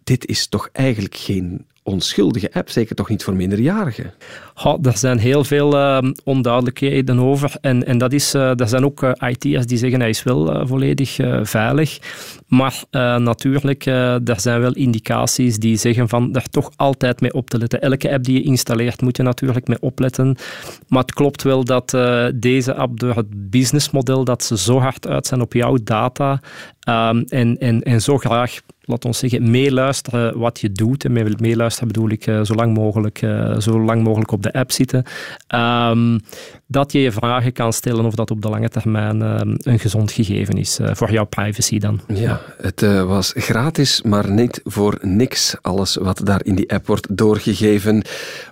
Dit 0.04 0.25
is 0.25 0.48
toch 0.48 0.70
eigenlijk 0.72 1.16
geen 1.16 1.66
onschuldige 1.84 2.54
app, 2.54 2.70
zeker 2.70 2.96
toch 2.96 3.10
niet 3.10 3.24
voor 3.24 3.36
minderjarigen? 3.36 4.13
Ja, 4.56 4.78
er 4.82 4.98
zijn 4.98 5.18
heel 5.18 5.44
veel 5.44 5.74
uh, 5.74 6.12
onduidelijkheden 6.24 7.20
over. 7.20 7.56
En, 7.62 7.86
en 7.86 7.98
dat 7.98 8.13
is, 8.13 8.36
uh, 8.36 8.60
er 8.60 8.68
zijn 8.68 8.86
ook 8.86 9.04
uh, 9.04 9.12
IT'ers 9.30 9.66
die 9.66 9.78
zeggen 9.78 10.00
hij 10.00 10.10
is 10.10 10.24
wel 10.24 10.68
volledig 10.68 11.20
veilig. 11.44 12.00
Maar 12.56 12.84
natuurlijk, 13.20 13.86
er 13.86 14.40
zijn 14.40 14.60
wel 14.62 14.74
indicaties 14.74 15.58
die 15.58 15.78
zeggen 15.78 16.10
van 16.10 16.36
er 16.36 16.50
toch 16.50 16.72
altijd 16.76 17.22
mee 17.22 17.34
op 17.34 17.50
te 17.50 17.58
letten. 17.58 17.82
Elke 17.82 18.12
app 18.12 18.24
die 18.24 18.34
je 18.34 18.44
installeert 18.44 19.02
moet 19.02 19.18
je 19.18 19.24
natuurlijk 19.24 19.68
mee 19.68 19.82
opletten. 19.82 20.36
Maar 20.88 21.02
het 21.02 21.14
klopt 21.14 21.44
wel 21.44 21.64
dat 21.64 21.90
deze 22.36 22.76
app 22.76 23.00
door 23.00 23.16
het 23.16 23.50
businessmodel 23.50 24.24
dat 24.24 24.44
ze 24.44 24.58
zo 24.58 24.80
hard 24.80 25.08
uit 25.08 25.28
zijn 25.28 25.42
op 25.42 25.54
jouw 25.54 25.78
data 25.84 26.40
um, 26.90 27.24
en, 27.28 27.58
en, 27.58 27.82
en 27.82 28.02
zo 28.02 28.18
graag 28.18 28.60
laat 28.86 29.06
ons 29.06 29.18
zeggen, 29.18 29.52
meeluisteren 29.52 30.38
wat 30.38 30.60
je 30.60 30.72
doet. 30.72 31.06
En 31.06 31.12
met 31.12 31.40
meeluisteren 31.40 31.88
bedoel 31.88 32.10
ik 32.10 32.28
uh, 32.28 32.44
zo, 32.44 32.54
lang 32.54 32.74
mogelijk, 32.74 33.22
uh, 33.22 33.60
zo 33.60 33.82
lang 33.82 34.04
mogelijk 34.04 34.32
op 34.32 34.44
de 34.44 34.54
app 34.54 34.72
zitten. 34.72 35.04
Um, 35.56 36.20
dat 36.68 36.92
je 36.92 37.00
je 37.00 37.12
vragen 37.12 37.54
kan 37.54 37.74
stellen 37.74 38.06
of 38.06 38.16
dat 38.16 38.32
op 38.32 38.42
de 38.42 38.50
lange 38.50 38.70
termijn 38.70 39.22
uh, 39.22 39.40
een 39.58 39.80
gezond 39.80 40.12
gegeven 40.12 40.58
is. 40.58 40.80
voor 40.82 41.12
jouw 41.12 41.26
privacy 41.26 41.80
dan. 41.80 42.00
Ja, 42.08 42.42
het 42.58 42.82
was 43.06 43.32
gratis, 43.36 44.02
maar 44.02 44.30
niet 44.30 44.62
voor 44.64 44.98
niks. 45.02 45.56
Alles 45.62 45.96
wat 45.96 46.22
daar 46.24 46.46
in 46.46 46.56
die 46.56 46.74
app 46.74 46.88
wordt 46.88 47.18
doorgegeven. 47.18 48.04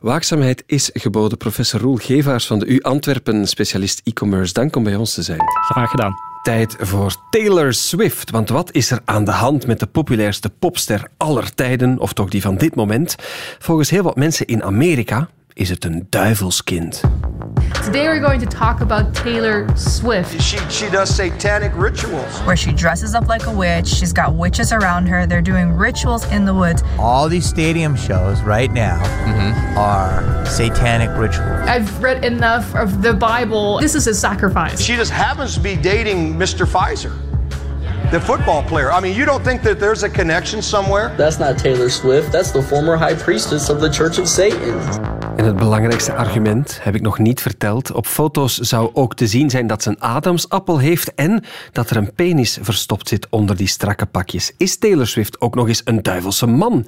Waakzaamheid 0.02 0.64
is 0.66 0.90
geboden. 0.94 1.38
Professor 1.38 1.80
Roel 1.80 1.96
Gevaars 1.96 2.48
van 2.48 2.60
de 2.60 2.66
U 2.66 2.82
Antwerpen, 2.82 3.48
specialist 3.48 4.02
e-commerce. 4.04 4.54
Dank 4.54 4.76
om 4.76 4.84
bij 4.84 4.96
ons 4.96 5.14
te 5.14 5.22
zijn. 5.22 5.42
Graag 5.70 5.90
gedaan 5.90 6.30
tijd 6.42 6.76
voor 6.80 7.16
Taylor 7.30 7.74
Swift. 7.74 8.30
Want 8.30 8.50
wat 8.50 8.72
is 8.72 8.92
er 8.92 9.00
aan 9.06 9.24
de 9.24 9.32
hand 9.32 9.68
met 9.68 9.80
de 9.80 9.86
populairste 9.86 10.50
popster 10.50 11.08
aller 11.18 11.54
tijden, 11.54 12.00
of 12.00 12.14
toch 12.14 12.30
die 12.30 12.42
van 12.42 12.58
dit 12.58 12.76
moment? 12.76 13.16
Volgens 13.60 13.90
heel 13.90 14.04
wat 14.04 14.16
mensen 14.16 14.46
in 14.46 14.64
Amerika 14.64 15.30
is 15.62 15.70
het 15.70 15.86
een 15.86 16.08
duivelskind. 16.10 17.02
Today 17.86 18.08
we're 18.08 18.20
going 18.20 18.40
to 18.40 18.48
talk 18.48 18.82
about 18.82 19.14
Taylor 19.14 19.68
Swift. 19.76 20.42
She, 20.42 20.58
she 20.70 20.90
does 20.90 21.16
satanic 21.16 21.72
rituals. 21.76 22.40
Where 22.46 22.58
she 22.58 22.72
dresses 22.74 23.14
up 23.14 23.28
like 23.28 23.46
a 23.46 23.52
witch. 23.52 23.88
She's 23.88 24.12
got 24.12 24.34
witches 24.34 24.72
around 24.72 25.08
her. 25.08 25.28
They're 25.28 25.42
doing 25.42 25.78
rituals 25.78 26.26
in 26.32 26.46
the 26.46 26.54
woods. 26.54 26.84
All 26.98 27.30
these 27.30 27.46
stadium 27.46 27.96
shows 27.96 28.42
right 28.42 28.72
now 28.72 29.04
mm-hmm. 29.04 29.78
are 29.78 30.46
satanic 30.46 31.10
rituals. 31.16 31.68
I've 31.68 32.02
read 32.02 32.26
enough 32.26 32.76
of 32.76 33.04
the 33.04 33.14
Bible. 33.14 33.80
This 33.80 33.94
is 33.94 34.08
a 34.08 34.16
sacrifice. 34.16 34.82
She 34.82 34.96
just 34.96 35.12
happens 35.12 35.54
to 35.54 35.60
be 35.60 35.76
dating 35.76 36.34
Mr. 36.40 36.66
Pfizer. 36.66 37.16
The 38.12 38.20
football 38.20 38.62
player. 38.64 38.92
I 38.92 39.00
mean, 39.00 39.16
you 39.16 39.26
don't 39.26 39.42
think 39.42 39.62
that 39.62 39.80
there's 39.80 40.04
a 40.04 40.10
connection 40.10 40.62
somewhere? 40.62 41.16
That's 41.18 41.40
not 41.40 41.58
Taylor 41.58 41.90
Swift. 41.90 42.32
That's 42.32 42.52
the 42.52 42.62
former 42.62 42.98
high 42.98 43.14
priestess 43.14 43.70
of 43.70 43.80
the 43.80 43.90
Church 43.90 44.18
of 44.18 44.28
Satan. 44.28 44.60
En 45.42 45.48
het 45.48 45.58
belangrijkste 45.58 46.14
argument 46.14 46.80
heb 46.82 46.96
ik 46.96 47.02
nog 47.02 47.20
niet 47.20 47.42
verteld. 47.42 47.92
Op 47.92 48.06
foto's 48.06 48.58
zou 48.58 48.90
ook 48.94 49.16
te 49.16 49.28
zien 49.28 49.50
zijn 49.50 49.68
dat 49.68 49.84
ze 49.84 49.90
een 49.90 50.02
adamsappel 50.02 50.80
heeft 50.80 51.14
en 51.16 51.44
dat 51.72 51.90
er 51.90 51.98
een 51.98 52.14
penis 52.14 52.58
verstopt 52.62 53.08
zit 53.08 53.28
onder 53.30 53.56
die 53.56 53.68
strakke 53.68 54.06
pakjes. 54.06 54.54
Is 54.58 54.78
Taylor 54.78 55.08
Swift 55.08 55.42
ook 55.42 55.56
nog 55.56 55.68
eens 55.68 55.82
een 55.86 56.04
duivelse 56.04 56.48
man? 56.48 56.86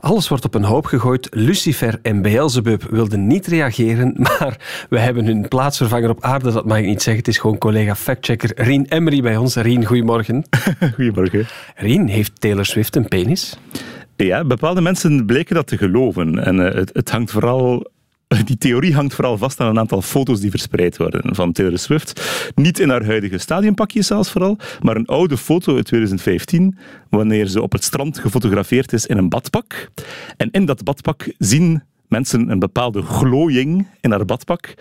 Alles 0.00 0.28
wordt 0.28 0.44
op 0.44 0.54
een 0.54 0.64
hoop 0.64 0.86
gegooid. 0.86 1.28
Lucifer 1.30 1.98
en 2.02 2.22
Beelzebub 2.22 2.82
wilden 2.90 3.26
niet 3.26 3.46
reageren, 3.46 4.14
maar 4.26 4.86
we 4.88 4.98
hebben 4.98 5.26
hun 5.26 5.48
plaatsvervanger 5.48 6.10
op 6.10 6.22
aarde, 6.22 6.52
dat 6.52 6.66
mag 6.66 6.78
ik 6.78 6.86
niet 6.86 7.02
zeggen. 7.02 7.22
Het 7.22 7.32
is 7.32 7.38
gewoon 7.38 7.58
collega 7.58 7.94
factchecker 7.94 8.50
Rien 8.54 8.86
Emery 8.88 9.22
bij 9.22 9.36
ons. 9.36 9.54
Rien, 9.54 9.84
goedemorgen. 9.84 10.44
Goedemorgen. 10.94 11.46
Rien, 11.76 12.08
heeft 12.08 12.40
Taylor 12.40 12.66
Swift 12.66 12.96
een 12.96 13.08
penis? 13.08 13.58
Ja, 14.16 14.44
bepaalde 14.44 14.80
mensen 14.80 15.26
bleken 15.26 15.54
dat 15.54 15.66
te 15.66 15.76
geloven. 15.76 16.44
En 16.44 16.56
uh, 16.56 16.74
het, 16.74 16.90
het 16.92 17.10
hangt 17.10 17.30
vooral 17.30 17.90
die 18.44 18.58
theorie 18.58 18.94
hangt 18.94 19.14
vooral 19.14 19.38
vast 19.38 19.60
aan 19.60 19.68
een 19.68 19.78
aantal 19.78 20.02
foto's 20.02 20.40
die 20.40 20.50
verspreid 20.50 20.96
worden 20.96 21.34
van 21.34 21.52
Taylor 21.52 21.78
Swift. 21.78 22.50
Niet 22.54 22.78
in 22.78 22.88
haar 22.88 23.04
huidige 23.04 23.38
stadionpakje 23.38 24.02
zelfs 24.02 24.30
vooral, 24.30 24.58
maar 24.80 24.96
een 24.96 25.06
oude 25.06 25.36
foto 25.36 25.74
uit 25.76 25.84
2015, 25.84 26.78
wanneer 27.10 27.46
ze 27.46 27.62
op 27.62 27.72
het 27.72 27.84
strand 27.84 28.18
gefotografeerd 28.18 28.92
is 28.92 29.06
in 29.06 29.18
een 29.18 29.28
badpak. 29.28 29.90
En 30.36 30.50
in 30.50 30.64
dat 30.64 30.84
badpak 30.84 31.32
zien 31.38 31.82
mensen 32.08 32.50
een 32.50 32.58
bepaalde 32.58 33.02
glooiing 33.02 33.86
in 34.00 34.10
haar 34.10 34.24
badpak. 34.24 34.74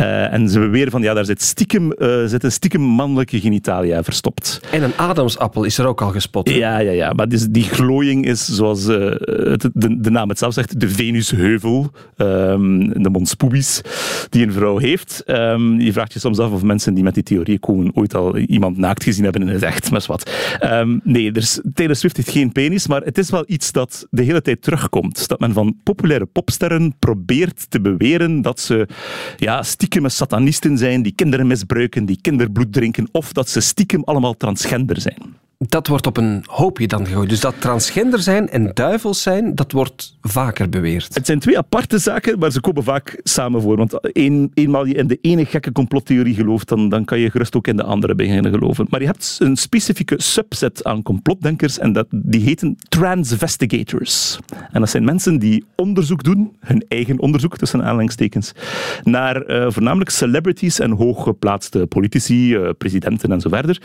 Uh, 0.00 0.32
en 0.32 0.48
ze 0.48 0.58
beweren 0.58 0.90
van 0.90 1.02
ja, 1.02 1.14
daar 1.14 1.24
zit 1.24 1.42
stiekem, 1.42 1.92
uh, 1.98 2.24
zitten 2.24 2.52
stiekem 2.52 2.80
mannelijke 2.80 3.40
genitalia 3.40 4.02
verstopt. 4.02 4.60
En 4.72 4.82
een 4.82 4.96
adamsappel 4.96 5.64
is 5.64 5.78
er 5.78 5.86
ook 5.86 6.00
al 6.00 6.10
gespot. 6.10 6.48
Ja, 6.50 6.78
ja, 6.78 6.90
ja. 6.90 7.12
Maar 7.12 7.28
dus 7.28 7.46
die 7.46 7.62
glooiing 7.62 8.26
is, 8.26 8.48
zoals 8.48 8.88
uh, 8.88 9.10
het, 9.20 9.68
de, 9.72 10.00
de, 10.00 10.10
naam 10.10 10.28
het 10.28 10.38
zelf 10.38 10.54
zegt, 10.54 10.80
de 10.80 10.88
Venusheuvel, 10.88 11.90
um, 12.16 13.02
de 13.02 13.10
Mons 13.10 13.34
Pubis, 13.34 13.80
die 14.28 14.46
een 14.46 14.52
vrouw 14.52 14.78
heeft. 14.78 15.22
Um, 15.26 15.80
je 15.80 15.92
vraagt 15.92 16.12
je 16.12 16.18
soms 16.18 16.38
af 16.38 16.50
of 16.50 16.62
mensen 16.62 16.94
die 16.94 17.04
met 17.04 17.14
die 17.14 17.22
theorie 17.22 17.58
komen 17.58 17.90
ooit 17.94 18.14
al 18.14 18.36
iemand 18.36 18.76
naakt 18.76 19.02
gezien 19.02 19.24
hebben 19.24 19.42
in 19.42 19.48
het 19.48 19.62
echt, 19.62 19.90
maar 19.90 20.04
wat. 20.06 20.30
Um, 20.64 21.00
nee, 21.04 21.32
dus 21.32 21.60
Taylor 21.74 21.96
Swift 21.96 22.16
heeft 22.16 22.30
geen 22.30 22.52
penis, 22.52 22.86
maar 22.86 23.02
het 23.02 23.18
is 23.18 23.30
wel 23.30 23.44
iets 23.46 23.72
dat 23.72 24.06
de 24.10 24.22
hele 24.22 24.42
tijd 24.42 24.62
terugkomt. 24.62 25.28
Dat 25.28 25.40
men 25.40 25.52
van 25.52 25.76
populaire 25.82 26.26
popsterren 26.26 26.94
probeert 26.98 27.70
te 27.70 27.80
beweren 27.80 28.42
dat 28.42 28.60
ze 28.60 28.88
ja, 29.36 29.62
stiekem 29.62 29.89
satanisten 30.10 30.78
zijn 30.78 31.02
die 31.02 31.12
kinderen 31.12 31.46
misbruiken, 31.46 32.04
die 32.04 32.20
kinderbloed 32.20 32.72
drinken, 32.72 33.08
of 33.12 33.32
dat 33.32 33.48
ze 33.48 33.60
stiekem 33.60 34.04
allemaal 34.04 34.36
transgender 34.36 35.00
zijn. 35.00 35.36
Dat 35.68 35.86
wordt 35.86 36.06
op 36.06 36.16
een 36.16 36.44
hoopje 36.46 36.86
dan 36.86 37.06
gegooid. 37.06 37.28
Dus 37.28 37.40
dat 37.40 37.60
transgender 37.60 38.18
zijn 38.18 38.48
en 38.48 38.70
duivels 38.74 39.22
zijn, 39.22 39.54
dat 39.54 39.72
wordt 39.72 40.16
vaker 40.22 40.68
beweerd. 40.68 41.14
Het 41.14 41.26
zijn 41.26 41.38
twee 41.38 41.58
aparte 41.58 41.98
zaken, 41.98 42.38
maar 42.38 42.50
ze 42.50 42.60
komen 42.60 42.82
vaak 42.82 43.20
samen 43.22 43.60
voor. 43.60 43.76
Want 43.76 43.98
een, 44.00 44.50
eenmaal 44.54 44.84
je 44.84 44.94
in 44.94 45.06
de 45.06 45.18
ene 45.20 45.44
gekke 45.44 45.72
complottheorie 45.72 46.34
gelooft, 46.34 46.68
dan, 46.68 46.88
dan 46.88 47.04
kan 47.04 47.18
je 47.18 47.30
gerust 47.30 47.56
ook 47.56 47.66
in 47.66 47.76
de 47.76 47.82
andere 47.82 48.14
beginnen 48.14 48.52
geloven. 48.52 48.86
Maar 48.90 49.00
je 49.00 49.06
hebt 49.06 49.36
een 49.38 49.56
specifieke 49.56 50.14
subset 50.22 50.84
aan 50.84 51.02
complotdenkers 51.02 51.78
en 51.78 51.92
dat, 51.92 52.06
die 52.10 52.40
heten 52.40 52.76
transvestigators. 52.88 54.38
En 54.72 54.80
dat 54.80 54.90
zijn 54.90 55.04
mensen 55.04 55.38
die 55.38 55.64
onderzoek 55.76 56.22
doen, 56.22 56.56
hun 56.60 56.84
eigen 56.88 57.18
onderzoek 57.18 57.56
tussen 57.56 57.82
aanhalingstekens, 57.82 58.52
naar 59.02 59.50
uh, 59.50 59.70
voornamelijk 59.70 60.10
celebrities 60.10 60.78
en 60.78 60.90
hooggeplaatste 60.90 61.86
politici, 61.86 62.56
uh, 62.56 62.68
presidenten 62.78 63.32
en 63.32 63.40
zo 63.40 63.48
verder. 63.48 63.82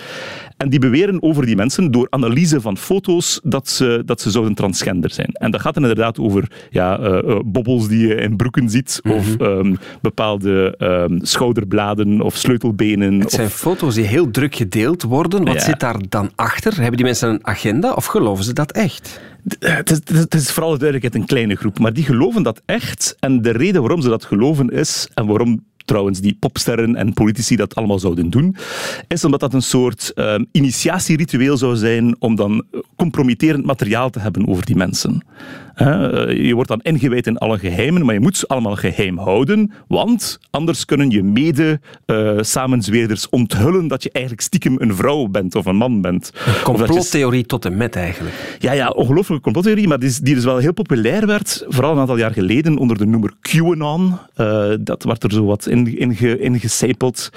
En 0.58 0.70
die 0.70 0.80
beweren 0.80 1.22
over 1.22 1.46
die 1.46 1.56
mensen 1.56 1.64
door 1.92 2.08
analyse 2.10 2.62
van 2.62 2.78
foto's 2.78 3.40
dat 3.44 3.70
ze, 3.70 4.02
dat 4.06 4.22
ze 4.22 4.32
zouden 4.32 4.54
transgender 4.54 5.12
zijn. 5.12 5.30
En 5.32 5.52
dat 5.52 5.62
gaat 5.62 5.74
dan 5.74 5.84
inderdaad 5.84 6.20
over 6.20 6.52
ja, 6.70 7.00
uh, 7.00 7.06
uh, 7.06 7.40
bobbels 7.46 7.88
die 7.88 8.08
je 8.08 8.16
in 8.16 8.36
broeken 8.36 8.70
ziet, 8.70 9.00
mm 9.04 9.12
-hmm. 9.12 9.20
of 9.20 9.40
um, 9.40 9.78
bepaalde 10.02 10.76
um, 10.80 11.20
schouderbladen 11.22 12.22
of 12.22 12.36
sleutelbenen. 12.36 13.20
Het 13.20 13.32
zijn 13.32 13.48
of... 13.48 13.54
foto's 13.54 13.96
die 13.96 14.06
heel 14.06 14.32
druk 14.32 14.56
gedeeld 14.56 15.04
worden. 15.04 15.46
Wat 15.46 15.54
ja. 15.54 15.60
zit 15.60 15.80
daar 15.80 15.98
dan 16.10 16.32
achter? 16.36 16.76
Hebben 16.76 16.96
die 16.96 17.06
mensen 17.06 17.30
een 17.30 17.48
agenda 17.48 17.94
of 17.94 18.06
geloven 18.06 18.44
ze 18.44 18.54
dat 18.54 18.72
echt? 18.72 19.22
Het 19.60 19.92
is, 19.92 20.18
het 20.18 20.34
is 20.34 20.52
vooral 20.52 20.78
duidelijkheid 20.78 21.16
een 21.16 21.26
kleine 21.26 21.56
groep, 21.56 21.80
maar 21.80 21.94
die 21.94 22.04
geloven 22.04 22.44
dat 22.44 22.62
echt. 22.66 23.16
En 23.20 23.42
de 23.42 23.52
reden 23.52 23.82
waarom 23.82 24.02
ze 24.02 24.10
dat 24.10 24.26
geloven 24.26 24.70
is, 24.70 25.08
en 25.14 25.26
waarom 25.26 25.64
trouwens 25.86 26.20
die 26.20 26.38
popsterren 26.40 26.96
en 26.96 27.14
politici 27.14 27.56
dat 27.56 27.76
allemaal 27.76 28.00
zouden 28.00 28.30
doen, 28.30 28.56
is 29.08 29.26
omdat 29.26 29.40
dat 29.40 29.54
een 29.54 29.62
soort 29.62 30.12
uh, 30.16 30.36
initiatieritueel 30.52 31.58
zou 31.58 31.76
zijn 31.76 32.16
om 32.20 32.36
dan 32.36 32.66
compromitterend 32.96 33.66
materiaal 33.66 34.10
te 34.10 34.20
hebben 34.20 34.48
over 34.48 34.66
die 34.66 34.76
mensen. 34.76 35.24
Eh, 35.76 36.46
je 36.46 36.54
wordt 36.54 36.70
dan 36.70 36.82
ingewijd 36.82 37.28
in 37.28 37.38
alle 37.38 37.60
geheimen, 37.60 38.06
maar 38.06 38.14
je 38.14 38.20
moet 38.20 38.38
ze 38.38 38.48
allemaal 38.48 38.76
geheim 38.76 39.18
houden, 39.18 39.72
want 39.88 40.40
anders 40.50 40.86
kunnen 40.86 41.10
je 41.10 41.24
mede-samenzweerders 41.24 43.30
onthullen 43.30 43.88
dat 43.88 44.04
je 44.04 44.10
eigenlijk 44.12 44.46
stiekem 44.46 44.76
een 44.78 44.96
vrouw 44.96 45.28
bent 45.28 45.56
of 45.56 45.66
een 45.66 45.76
man 45.76 46.02
bent. 46.02 46.32
Een 46.46 46.62
complottheorie 46.64 47.46
tot 47.46 47.66
en 47.66 47.78
met 47.78 47.96
eigenlijk. 47.96 48.58
Ja, 48.60 48.72
ja, 48.72 48.90
ongelooflijke 48.90 49.44
complottheorie, 49.44 49.88
maar 49.88 50.00
die, 50.00 50.10
is, 50.10 50.20
die 50.20 50.36
dus 50.36 50.44
wel 50.44 50.58
heel 50.58 50.74
populair 50.74 51.26
werd, 51.26 51.66
vooral 51.68 51.92
een 51.92 52.00
aantal 52.00 52.18
jaar 52.18 52.34
geleden, 52.34 52.78
onder 52.78 52.98
de 52.98 53.06
noemer 53.06 53.34
QAnon. 53.42 54.14
Uh, 54.38 54.74
dat 54.80 55.04
werd 55.04 55.24
er 55.24 55.32
zo 55.32 55.46
wat 55.46 55.68
in, 55.68 55.98
in, 55.98 56.40
in 56.40 56.60
gecijpeld. 56.60 57.30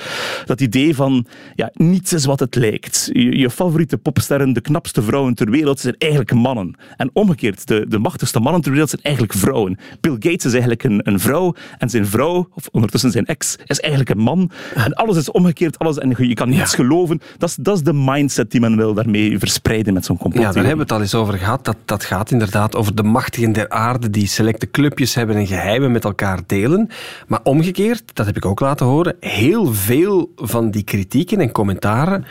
Dat 0.45 0.61
idee 0.61 0.95
van, 0.95 1.27
ja, 1.55 1.71
niets 1.73 2.13
is 2.13 2.25
wat 2.25 2.41
het 2.41 2.55
lijkt. 2.55 3.11
Je, 3.13 3.39
je, 3.39 3.51
favoriete 3.51 3.99
popsterren, 3.99 4.53
de 4.53 4.61
knapste 4.61 5.03
vrouwen 5.03 5.35
ter 5.35 5.51
wereld, 5.51 5.81
zijn 5.81 5.95
eigenlijk 5.99 6.33
mannen. 6.33 6.75
En 6.97 7.11
omgekeerd, 7.13 7.67
de, 7.67 7.85
de 7.89 7.99
machtigste 7.99 8.28
mannen 8.33 8.63
ter 8.63 8.71
wereld 8.71 8.91
zijn 8.91 9.03
eigenlijk 9.03 9.35
vrouwen. 9.35 9.79
Bill 10.01 10.13
Gates 10.13 10.45
is 10.45 10.53
eigenlijk 10.53 10.85
een, 10.85 11.01
een 11.03 11.21
vrouw, 11.21 11.55
en 11.79 11.91
zijn 11.91 12.07
vrouw, 12.07 12.49
of 12.55 12.69
ondertussen 12.73 13.11
zijn 13.11 13.27
ex, 13.27 13.57
is 13.67 13.81
eigenlijk 13.81 14.11
een 14.11 14.23
man. 14.23 14.51
En 14.75 14.95
alles 14.95 15.17
is 15.17 15.31
omgekeerd, 15.31 15.79
alles, 15.79 15.99
en 15.99 16.15
je 16.19 16.35
kan 16.35 16.49
niets 16.49 16.75
geloven. 16.75 17.21
Dat 17.39 17.49
is, 17.49 17.57
dat 17.61 17.77
is 17.77 17.83
de 17.83 17.93
mindset 17.93 18.51
die 18.51 18.61
men 18.61 18.77
wil 18.77 18.95
daarmee 18.95 19.39
verspreiden 19.39 19.95
met 19.95 20.05
zo'n 20.05 20.19
complot. 20.19 20.43
Ja, 20.43 20.53
daar 20.53 20.65
hebben 20.65 20.77
we 20.77 20.83
het 20.83 20.93
al 20.93 21.01
eens 21.01 21.15
over 21.15 21.39
gehad. 21.39 21.65
Dat, 21.65 21.77
dat 21.85 22.05
gaat 22.05 22.31
inderdaad 22.31 22.77
over 22.77 22.95
de 22.95 23.03
machtigen 23.03 23.53
der 23.53 23.69
aarde 23.69 24.11
die 24.11 24.27
selecte 24.27 24.71
clubjes 24.71 25.15
hebben 25.15 25.37
en 25.37 25.47
geheimen 25.47 25.93
met 25.93 26.05
elkaar 26.05 26.41
delen. 26.47 26.89
Maar 27.27 27.41
omgekeerd, 27.43 28.03
dat 28.15 28.27
heb 28.27 28.37
ik 28.37 28.45
ook 28.45 28.61
laten 28.61 28.87
horen, 28.87 29.17
heel 29.21 29.75
veel 29.75 30.33
van 30.37 30.71
die 30.71 30.83
kritieken 30.83 31.41
en 31.41 31.53
commentaren 31.53 32.25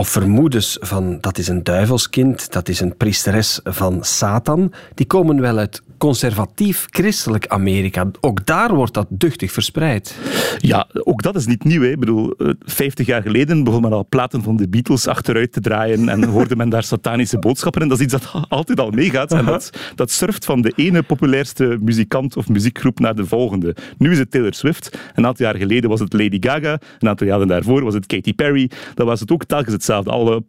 of 0.00 0.08
vermoedens 0.08 0.76
van 0.80 1.18
dat 1.20 1.38
is 1.38 1.48
een 1.48 1.64
duivelskind, 1.64 2.52
dat 2.52 2.68
is 2.68 2.80
een 2.80 2.96
priesteres 2.96 3.60
van 3.64 4.04
Satan, 4.04 4.72
die 4.94 5.06
komen 5.06 5.40
wel 5.40 5.58
uit 5.58 5.82
conservatief 6.00 6.86
christelijk 6.90 7.46
Amerika. 7.46 8.10
Ook 8.20 8.46
daar 8.46 8.74
wordt 8.74 8.94
dat 8.94 9.06
duchtig 9.08 9.52
verspreid. 9.52 10.16
Ja, 10.58 10.88
ook 10.92 11.22
dat 11.22 11.36
is 11.36 11.46
niet 11.46 11.64
nieuw. 11.64 11.82
Hè. 11.82 11.88
Ik 11.88 11.98
bedoel, 11.98 12.34
50 12.60 12.98
eh, 12.98 13.06
jaar 13.06 13.22
geleden 13.22 13.64
begon 13.64 13.80
men 13.80 13.92
al 13.92 14.06
platen 14.08 14.42
van 14.42 14.56
de 14.56 14.68
Beatles 14.68 15.06
achteruit 15.06 15.52
te 15.52 15.60
draaien 15.60 16.08
en 16.08 16.24
hoorde 16.34 16.56
men 16.56 16.68
daar 16.68 16.82
satanische 16.82 17.38
boodschappen. 17.38 17.82
En 17.82 17.88
dat 17.88 17.98
is 17.98 18.04
iets 18.04 18.12
dat 18.12 18.32
altijd 18.48 18.80
al 18.80 18.90
meegaat. 18.90 19.32
En 19.32 19.44
dat, 19.44 19.70
dat 19.94 20.10
surft 20.10 20.44
van 20.44 20.60
de 20.60 20.72
ene 20.76 21.02
populairste 21.02 21.78
muzikant 21.80 22.36
of 22.36 22.48
muziekgroep 22.48 22.98
naar 22.98 23.14
de 23.14 23.26
volgende. 23.26 23.76
Nu 23.98 24.10
is 24.10 24.18
het 24.18 24.30
Taylor 24.30 24.54
Swift. 24.54 24.98
Een 25.14 25.26
aantal 25.26 25.46
jaar 25.46 25.56
geleden 25.56 25.90
was 25.90 26.00
het 26.00 26.12
Lady 26.12 26.36
Gaga. 26.40 26.80
Een 26.98 27.08
aantal 27.08 27.26
jaren 27.26 27.48
daarvoor 27.48 27.84
was 27.84 27.94
het 27.94 28.06
Katy 28.06 28.34
Perry. 28.34 28.70
Dan 28.94 29.06
was 29.06 29.20
het 29.20 29.32
ook 29.32 29.44
telkens 29.44 29.72
hetzelfde. 29.72 30.10
Alle 30.10 30.42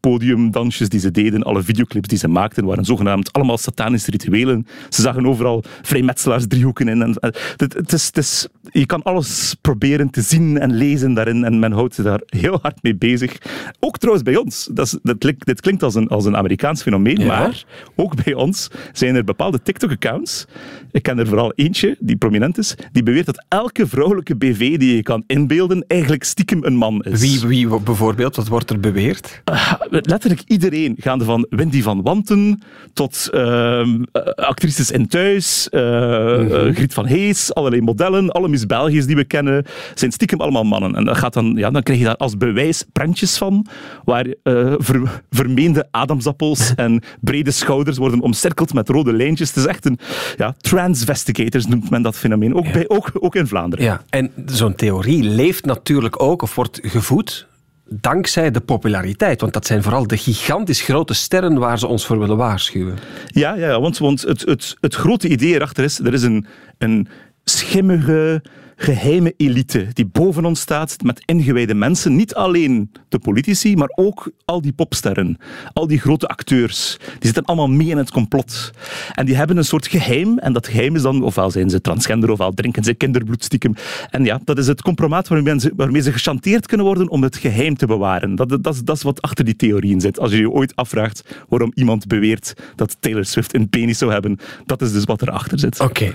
podiumdansjes 0.00 0.88
die 0.88 1.00
ze 1.00 1.10
deden, 1.10 1.42
alle 1.42 1.62
videoclips 1.62 2.08
die 2.08 2.18
ze 2.18 2.28
maakten, 2.28 2.64
waren 2.64 2.84
zogenaamd 2.84 3.32
allemaal 3.32 3.58
satanische 3.58 4.10
rituelen. 4.10 4.66
Ze 4.98 5.04
zagen 5.04 5.26
overal 5.26 5.64
vrijmetselaars 5.82 6.46
driehoeken 6.46 6.88
in. 6.88 7.02
En, 7.02 7.14
eh, 7.14 7.30
het, 7.56 7.74
het, 7.74 7.92
is, 7.92 8.06
het 8.06 8.16
is, 8.16 8.48
je 8.70 8.86
kan 8.86 9.02
alles 9.02 9.56
proberen 9.60 10.10
te 10.10 10.22
zien 10.22 10.58
en 10.58 10.72
lezen 10.72 11.14
daarin 11.14 11.44
en 11.44 11.58
men 11.58 11.72
houdt 11.72 11.94
zich 11.94 12.04
daar 12.04 12.20
heel 12.26 12.58
hard 12.62 12.82
mee 12.82 12.96
bezig. 12.96 13.36
Ook 13.80 13.98
trouwens 13.98 14.24
bij 14.24 14.36
ons. 14.36 14.68
Dat, 14.72 14.86
is, 14.86 14.98
dat 15.02 15.18
klinkt, 15.18 15.46
dit 15.46 15.60
klinkt 15.60 15.82
als 15.82 15.94
een, 15.94 16.08
als 16.08 16.24
een 16.24 16.36
Amerikaans 16.36 16.82
fenomeen, 16.82 17.26
maar 17.26 17.64
ook 17.96 18.24
bij 18.24 18.34
ons 18.34 18.70
zijn 18.92 19.14
er 19.14 19.24
bepaalde 19.24 19.62
TikTok-accounts. 19.62 20.46
Ik 20.92 21.02
ken 21.02 21.18
er 21.18 21.26
vooral 21.26 21.52
eentje, 21.54 21.96
die 22.00 22.16
prominent 22.16 22.58
is, 22.58 22.74
die 22.92 23.02
beweert 23.02 23.26
dat 23.26 23.44
elke 23.48 23.86
vrouwelijke 23.86 24.36
BV 24.36 24.78
die 24.78 24.96
je 24.96 25.02
kan 25.02 25.24
inbeelden 25.26 25.84
eigenlijk 25.86 26.24
stiekem 26.24 26.64
een 26.64 26.76
man 26.76 27.02
is. 27.02 27.20
Wie, 27.20 27.48
wie 27.48 27.80
bijvoorbeeld? 27.80 28.36
Wat 28.36 28.48
wordt 28.48 28.70
er 28.70 28.80
beweerd? 28.80 29.42
Uh, 29.50 29.72
letterlijk 29.88 30.42
iedereen, 30.46 30.96
gaande 30.98 31.24
van 31.24 31.46
Wendy 31.50 31.82
van 31.82 32.02
Wanten 32.02 32.62
tot 32.92 33.28
uh, 33.32 34.02
actrices 34.34 34.87
in 34.90 35.06
Thuis, 35.06 35.68
uh, 35.70 36.74
Griet 36.74 36.94
van 36.94 37.06
Hees, 37.06 37.54
allerlei 37.54 37.82
modellen, 37.82 38.30
alle 38.30 38.48
Miss 38.48 38.66
België's 38.66 39.06
die 39.06 39.16
we 39.16 39.24
kennen, 39.24 39.64
zijn 39.94 40.12
stiekem 40.12 40.40
allemaal 40.40 40.64
mannen. 40.64 40.94
En 40.94 41.04
dan, 41.04 41.16
gaat 41.16 41.32
dan, 41.32 41.52
ja, 41.56 41.70
dan 41.70 41.82
krijg 41.82 41.98
je 41.98 42.04
daar 42.04 42.16
als 42.16 42.36
bewijs 42.36 42.84
prentjes 42.92 43.36
van, 43.36 43.66
waar 44.04 44.26
uh, 44.26 44.74
ver, 44.78 45.22
vermeende 45.30 45.88
adamsappels 45.90 46.72
en 46.76 47.02
brede 47.20 47.50
schouders 47.50 47.96
worden 47.98 48.20
omcirkeld 48.20 48.74
met 48.74 48.88
rode 48.88 49.12
lijntjes. 49.12 49.48
Het 49.48 49.56
is 49.56 49.66
echt 49.66 49.84
een 49.84 49.98
ja, 50.36 50.54
transvestigators 50.60 51.66
noemt 51.66 51.90
men 51.90 52.02
dat 52.02 52.16
fenomeen, 52.16 52.54
ook, 52.54 52.72
bij, 52.72 52.88
ook, 52.88 53.10
ook 53.12 53.34
in 53.34 53.46
Vlaanderen. 53.46 53.84
Ja, 53.84 54.02
en 54.10 54.30
zo'n 54.46 54.74
theorie 54.74 55.22
leeft 55.22 55.64
natuurlijk 55.64 56.22
ook, 56.22 56.42
of 56.42 56.54
wordt 56.54 56.78
gevoed 56.82 57.46
dankzij 57.90 58.50
de 58.50 58.60
populariteit. 58.60 59.40
Want 59.40 59.52
dat 59.52 59.66
zijn 59.66 59.82
vooral 59.82 60.06
de 60.06 60.16
gigantisch 60.16 60.80
grote 60.80 61.14
sterren 61.14 61.58
waar 61.58 61.78
ze 61.78 61.86
ons 61.86 62.06
voor 62.06 62.18
willen 62.18 62.36
waarschuwen. 62.36 62.98
Ja, 63.26 63.54
ja 63.54 63.80
want, 63.80 63.98
want 63.98 64.22
het, 64.22 64.40
het, 64.40 64.76
het 64.80 64.94
grote 64.94 65.28
idee 65.28 65.54
erachter 65.54 65.84
is, 65.84 65.98
er 65.98 66.12
is 66.12 66.22
een, 66.22 66.46
een 66.78 67.08
schimmige, 67.44 68.42
geheime 68.80 69.34
elite 69.36 69.86
die 69.92 70.06
boven 70.06 70.44
ons 70.44 70.60
staat 70.60 70.96
met 71.02 71.22
ingewijde 71.24 71.74
mensen. 71.74 72.16
Niet 72.16 72.34
alleen 72.34 72.90
de 73.08 73.18
politici, 73.18 73.76
maar 73.76 73.92
ook 73.94 74.30
al 74.44 74.60
die 74.60 74.72
popsterren, 74.72 75.36
al 75.72 75.86
die 75.86 75.98
grote 75.98 76.28
acteurs. 76.28 76.96
Die 76.98 77.18
zitten 77.20 77.44
allemaal 77.44 77.68
mee 77.68 77.88
in 77.88 77.96
het 77.96 78.10
complot. 78.10 78.70
En 79.14 79.26
die 79.26 79.36
hebben 79.36 79.56
een 79.56 79.64
soort 79.64 79.86
geheim. 79.86 80.38
En 80.38 80.52
dat 80.52 80.66
geheim 80.66 80.94
is 80.94 81.02
dan, 81.02 81.22
ofwel 81.22 81.50
zijn 81.50 81.70
ze 81.70 81.80
transgender, 81.80 82.30
ofwel 82.30 82.52
drinken 82.52 82.84
ze 82.84 82.94
kinderbloed 82.94 83.44
stiekem. 83.44 83.74
En 84.10 84.24
ja, 84.24 84.40
dat 84.44 84.58
is 84.58 84.66
het 84.66 84.82
compromaat 84.82 85.28
waarmee 85.28 85.60
ze, 85.60 85.72
waarmee 85.76 86.02
ze 86.02 86.12
gechanteerd 86.12 86.66
kunnen 86.66 86.86
worden 86.86 87.08
om 87.08 87.22
het 87.22 87.36
geheim 87.36 87.76
te 87.76 87.86
bewaren. 87.86 88.34
Dat, 88.34 88.48
dat, 88.48 88.64
dat, 88.84 88.96
is 88.96 89.02
wat 89.02 89.22
achter 89.22 89.44
die 89.44 89.56
theorieën 89.56 90.00
zit. 90.00 90.18
Als 90.18 90.30
je 90.30 90.38
je 90.38 90.50
ooit 90.50 90.76
afvraagt 90.76 91.24
waarom 91.48 91.72
iemand 91.74 92.06
beweert 92.06 92.54
dat 92.76 92.96
Taylor 93.00 93.24
Swift 93.24 93.54
een 93.54 93.68
penis 93.68 93.98
zou 93.98 94.12
hebben, 94.12 94.38
dat 94.66 94.82
is 94.82 94.92
dus 94.92 95.04
wat 95.04 95.22
erachter 95.22 95.58
zit. 95.58 95.80
Oké, 95.80 96.14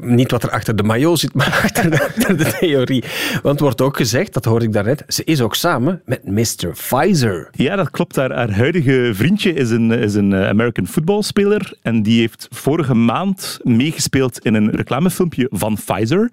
niet 0.00 0.30
wat 0.30 0.42
er 0.42 0.50
achter 0.50 0.76
de 0.76 0.82
maillot 0.82 1.18
zit, 1.18 1.34
maar 1.38 1.60
achter 1.62 1.90
de 1.90 1.97
de 2.36 2.56
theorie. 2.58 3.04
Want 3.42 3.60
wordt 3.60 3.80
ook 3.80 3.96
gezegd, 3.96 4.32
dat 4.32 4.44
hoorde 4.44 4.64
ik 4.64 4.72
daarnet, 4.72 5.04
ze 5.06 5.24
is 5.24 5.40
ook 5.40 5.54
samen 5.54 6.02
met 6.04 6.24
Mr. 6.24 6.70
Pfizer. 6.72 7.48
Ja, 7.52 7.76
dat 7.76 7.90
klopt. 7.90 8.16
Haar, 8.16 8.32
haar 8.32 8.50
huidige 8.50 9.10
vriendje 9.14 9.52
is 9.52 9.70
een, 9.70 9.90
is 9.90 10.14
een 10.14 10.32
eh, 10.32 10.48
American 10.48 10.86
footballspeler 10.86 11.72
en 11.82 12.02
die 12.02 12.20
heeft 12.20 12.48
vorige 12.50 12.94
maand 12.94 13.58
meegespeeld 13.62 14.38
in 14.38 14.54
een 14.54 14.70
reclamefilmpje 14.70 15.46
van 15.50 15.74
Pfizer, 15.74 16.30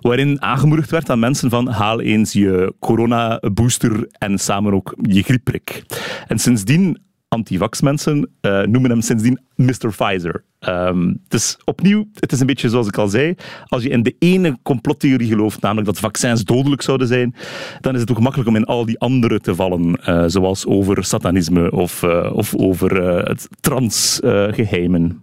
waarin 0.00 0.42
aangemoedigd 0.42 0.90
werd 0.90 1.10
aan 1.10 1.18
mensen 1.18 1.50
van 1.50 1.68
haal 1.68 2.00
eens 2.00 2.32
je 2.32 2.74
corona-booster 2.80 4.08
en 4.18 4.38
samen 4.38 4.72
ook 4.72 4.94
je 5.02 5.22
griepprik. 5.22 5.82
En 6.26 6.38
sindsdien 6.38 6.98
antivax-mensen 7.32 8.30
uh, 8.40 8.62
noemen 8.62 8.90
hem 8.90 9.00
sindsdien 9.00 9.40
Mr. 9.54 9.88
Pfizer. 9.96 10.44
Um, 10.68 11.20
dus 11.28 11.56
opnieuw, 11.64 12.08
het 12.20 12.32
is 12.32 12.40
een 12.40 12.46
beetje 12.46 12.68
zoals 12.68 12.86
ik 12.86 12.98
al 12.98 13.08
zei. 13.08 13.34
Als 13.66 13.82
je 13.82 13.88
in 13.88 14.02
de 14.02 14.14
ene 14.18 14.58
complottheorie 14.62 15.28
gelooft, 15.28 15.60
namelijk 15.60 15.86
dat 15.86 15.98
vaccins 15.98 16.44
dodelijk 16.44 16.82
zouden 16.82 17.06
zijn, 17.06 17.34
dan 17.80 17.94
is 17.94 18.00
het 18.00 18.10
ook 18.10 18.20
makkelijk 18.20 18.48
om 18.48 18.56
in 18.56 18.64
al 18.64 18.84
die 18.84 18.98
andere 18.98 19.40
te 19.40 19.54
vallen. 19.54 19.98
Uh, 20.08 20.24
zoals 20.26 20.66
over 20.66 21.04
satanisme 21.04 21.70
of, 21.70 22.02
uh, 22.02 22.30
of 22.34 22.54
over 22.56 23.04
het 23.28 23.48
transgeheimen. 23.60 25.22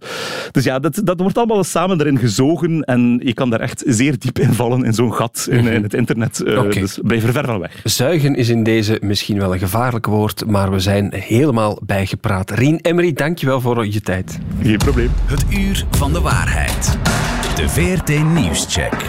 dus 0.52 0.64
ja, 0.64 0.80
dat, 0.80 1.02
dat 1.04 1.20
wordt 1.20 1.38
allemaal 1.38 1.64
samen 1.64 2.00
erin 2.00 2.20
gezogen 2.20 2.84
en 2.84 3.22
je 3.24 3.34
kan 3.34 3.50
daar 3.50 3.60
echt 3.60 3.84
zeer 3.88 4.20
diep 4.20 4.40
in 4.40 4.54
vallen 4.54 4.84
in 4.84 4.94
zo'n 4.94 5.14
gat 5.14 5.48
in, 5.50 5.68
in, 5.68 5.84
het 5.84 5.94
internet. 5.94 6.42
Okay. 6.46 6.70
Dus 6.70 7.00
blijf 7.04 7.24
er 7.24 7.34
ver 7.34 7.46
van 7.46 7.60
weg. 7.60 7.82
Zuigen 7.84 8.36
is 8.36 8.50
in 8.50 8.64
deze 8.64 8.98
misschien 9.02 9.38
wel 9.38 9.54
een 9.54 9.60
gevaarlijk 9.60 10.06
woord, 10.06 10.46
maar 10.46 10.72
we 10.72 10.80
zijn 10.80 11.14
helemaal 11.14 11.80
bijgepraat. 12.00 12.52
Rien 12.52 12.80
Emery, 12.82 13.14
dankjewel 13.14 13.62
voor 13.62 13.88
je 13.88 14.02
tijd. 14.02 14.40
Geen 14.62 14.78
probleem. 14.78 15.12
Het 15.26 15.44
uur 15.58 15.86
van 15.92 16.14
de 16.14 16.22
waarheid. 16.22 16.98
De 17.56 17.70
VRT 17.70 18.24
Nieuwscheck. 18.24 19.06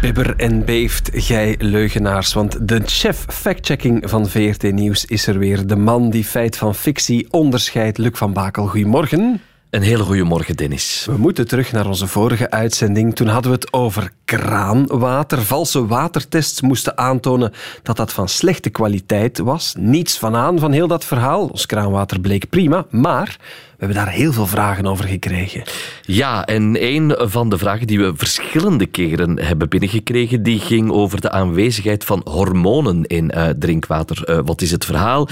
Bibber 0.00 0.36
en 0.36 0.64
beeft, 0.64 1.10
gij 1.12 1.54
leugenaars. 1.58 2.32
Want 2.32 2.68
de 2.68 2.80
chef 2.84 3.24
factchecking 3.28 4.10
van 4.10 4.28
VRT 4.28 4.72
Nieuws 4.72 5.04
is 5.04 5.26
er 5.26 5.38
weer. 5.38 5.66
De 5.66 5.76
man 5.76 6.10
die 6.10 6.24
feit 6.24 6.56
van 6.56 6.74
fictie 6.74 7.26
onderscheidt. 7.30 7.98
Luc 7.98 8.12
van 8.14 8.32
Bakel, 8.32 8.66
goedemorgen. 8.66 9.40
Een 9.70 9.82
hele 9.82 10.02
goede 10.02 10.22
morgen, 10.22 10.56
Dennis. 10.56 11.06
We 11.10 11.16
moeten 11.16 11.48
terug 11.48 11.72
naar 11.72 11.86
onze 11.86 12.06
vorige 12.06 12.50
uitzending. 12.50 13.14
Toen 13.14 13.26
hadden 13.26 13.50
we 13.50 13.56
het 13.56 13.72
over 13.72 14.10
kraanwater. 14.24 15.42
Valse 15.42 15.86
watertests 15.86 16.60
moesten 16.60 16.98
aantonen 16.98 17.52
dat 17.82 17.96
dat 17.96 18.12
van 18.12 18.28
slechte 18.28 18.70
kwaliteit 18.70 19.38
was. 19.38 19.74
Niets 19.78 20.18
van 20.18 20.36
aan 20.36 20.58
van 20.58 20.72
heel 20.72 20.86
dat 20.86 21.04
verhaal. 21.04 21.46
Ons 21.46 21.66
kraanwater 21.66 22.20
bleek 22.20 22.48
prima, 22.48 22.86
maar 22.90 23.36
hebben 23.80 24.04
daar 24.04 24.14
heel 24.14 24.32
veel 24.32 24.46
vragen 24.46 24.86
over 24.86 25.04
gekregen. 25.04 25.62
Ja, 26.02 26.46
en 26.46 26.84
een 26.84 27.14
van 27.18 27.48
de 27.48 27.58
vragen 27.58 27.86
die 27.86 27.98
we 27.98 28.12
verschillende 28.16 28.86
keren 28.86 29.38
hebben 29.38 29.68
binnengekregen, 29.68 30.42
die 30.42 30.58
ging 30.58 30.90
over 30.90 31.20
de 31.20 31.30
aanwezigheid 31.30 32.04
van 32.04 32.20
hormonen 32.24 33.04
in 33.04 33.32
uh, 33.34 33.48
drinkwater. 33.48 34.30
Uh, 34.30 34.38
wat 34.44 34.62
is 34.62 34.70
het 34.70 34.84
verhaal? 34.84 35.28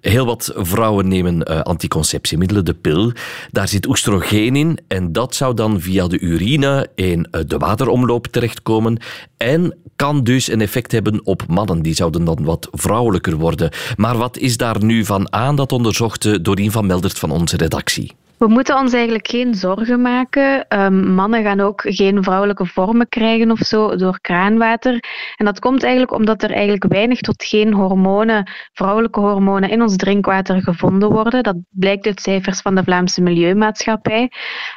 Heel 0.00 0.26
wat 0.26 0.52
vrouwen 0.56 1.08
nemen 1.08 1.50
uh, 1.50 1.60
anticonceptiemiddelen, 1.60 2.64
de 2.64 2.74
pil. 2.74 3.12
Daar 3.50 3.68
zit 3.68 3.86
oestrogeen 3.86 4.56
in 4.56 4.78
en 4.88 5.12
dat 5.12 5.34
zou 5.34 5.54
dan 5.54 5.80
via 5.80 6.06
de 6.06 6.18
urine 6.18 6.88
in 6.94 7.26
de 7.46 7.56
wateromloop 7.58 8.26
terechtkomen 8.26 8.98
en 9.36 9.76
kan 9.96 10.24
dus 10.24 10.50
een 10.50 10.60
effect 10.60 10.92
hebben 10.92 11.20
op 11.24 11.42
mannen. 11.46 11.82
Die 11.82 11.94
zouden 11.94 12.24
dan 12.24 12.44
wat 12.44 12.68
vrouwelijker 12.72 13.36
worden. 13.36 13.70
Maar 13.96 14.16
wat 14.16 14.38
is 14.38 14.56
daar 14.56 14.84
nu 14.84 15.04
van 15.04 15.32
aan? 15.32 15.56
Dat 15.56 15.72
onderzocht 15.72 16.44
Dorien 16.44 16.70
van 16.70 16.86
Meldert 16.86 17.18
van 17.18 17.30
onze 17.30 17.56
redactie. 17.56 17.91
actie. 17.92 18.21
We 18.42 18.48
moeten 18.48 18.78
ons 18.78 18.92
eigenlijk 18.92 19.28
geen 19.28 19.54
zorgen 19.54 20.00
maken. 20.00 20.66
Um, 20.68 21.14
mannen 21.14 21.42
gaan 21.42 21.60
ook 21.60 21.82
geen 21.84 22.22
vrouwelijke 22.22 22.66
vormen 22.66 23.08
krijgen 23.08 23.50
of 23.50 23.58
zo 23.58 23.96
door 23.96 24.20
kraanwater. 24.20 25.04
En 25.36 25.44
dat 25.44 25.58
komt 25.58 25.82
eigenlijk 25.82 26.12
omdat 26.12 26.42
er 26.42 26.50
eigenlijk 26.50 26.92
weinig 26.92 27.20
tot 27.20 27.44
geen 27.44 27.72
hormonen, 27.72 28.50
vrouwelijke 28.72 29.20
hormonen 29.20 29.70
in 29.70 29.82
ons 29.82 29.96
drinkwater 29.96 30.62
gevonden 30.62 31.10
worden. 31.10 31.42
Dat 31.42 31.56
blijkt 31.70 32.06
uit 32.06 32.20
cijfers 32.20 32.60
van 32.60 32.74
de 32.74 32.82
Vlaamse 32.82 33.22
Milieumaatschappij. 33.22 34.30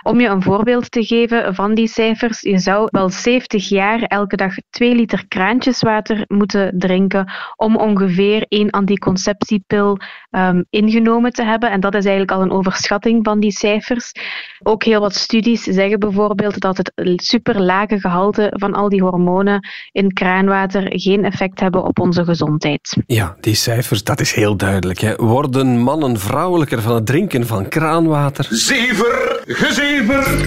Om 0.04 0.20
je 0.20 0.28
een 0.28 0.42
voorbeeld 0.42 0.92
te 0.92 1.06
geven 1.06 1.56
van 1.56 1.74
die 1.74 1.88
cijfers, 1.88 2.42
je 2.42 2.58
zou 2.58 2.88
wel 2.92 3.10
70 3.10 3.70
jaar 3.70 4.02
elke 4.02 4.36
dag 4.36 4.54
2 4.70 4.96
liter 4.96 5.28
kraantjeswater 5.28 6.24
moeten 6.28 6.74
drinken 6.78 7.32
om 7.56 7.76
ongeveer 7.76 8.46
één 8.48 8.70
anticonceptiepil 8.70 9.98
um, 10.32 10.66
ingenomen 10.70 11.32
te 11.32 11.44
hebben. 11.44 11.72
En 11.72 11.80
dat 11.80 11.96
is 11.96 12.06
eigenlijk 12.06 12.38
al 12.38 12.42
een 12.42 12.52
overschatting 12.52 13.26
van 13.26 13.40
die 13.40 13.54
cijfers. 13.56 14.12
Ook 14.64 14.84
heel 14.84 15.00
wat 15.00 15.16
studies 15.16 15.64
zeggen 15.64 16.00
bijvoorbeeld 16.00 16.60
dat 16.60 16.78
het 16.78 16.92
superlage 17.16 18.00
gehalte 18.00 18.54
van 18.54 18.74
al 18.74 18.90
die 18.90 19.02
hormonen 19.02 19.68
in 19.92 20.14
kraanwater 20.14 21.00
geen 21.00 21.26
effect 21.26 21.60
hebben 21.60 21.84
op 21.84 22.00
onze 22.00 22.24
gezondheid. 22.26 22.98
Ja, 23.08 23.36
die 23.40 23.56
cijfers, 23.56 24.04
dat 24.04 24.20
is 24.20 24.34
heel 24.34 24.56
duidelijk. 24.56 25.00
Hè. 25.00 25.16
Worden 25.16 25.80
mannen 25.80 26.20
vrouwelijker 26.20 26.82
van 26.82 26.96
het 26.96 27.06
drinken 27.06 27.48
van 27.48 27.68
kraanwater? 27.68 28.48
Zever, 28.50 29.42
gezever! 29.46 30.46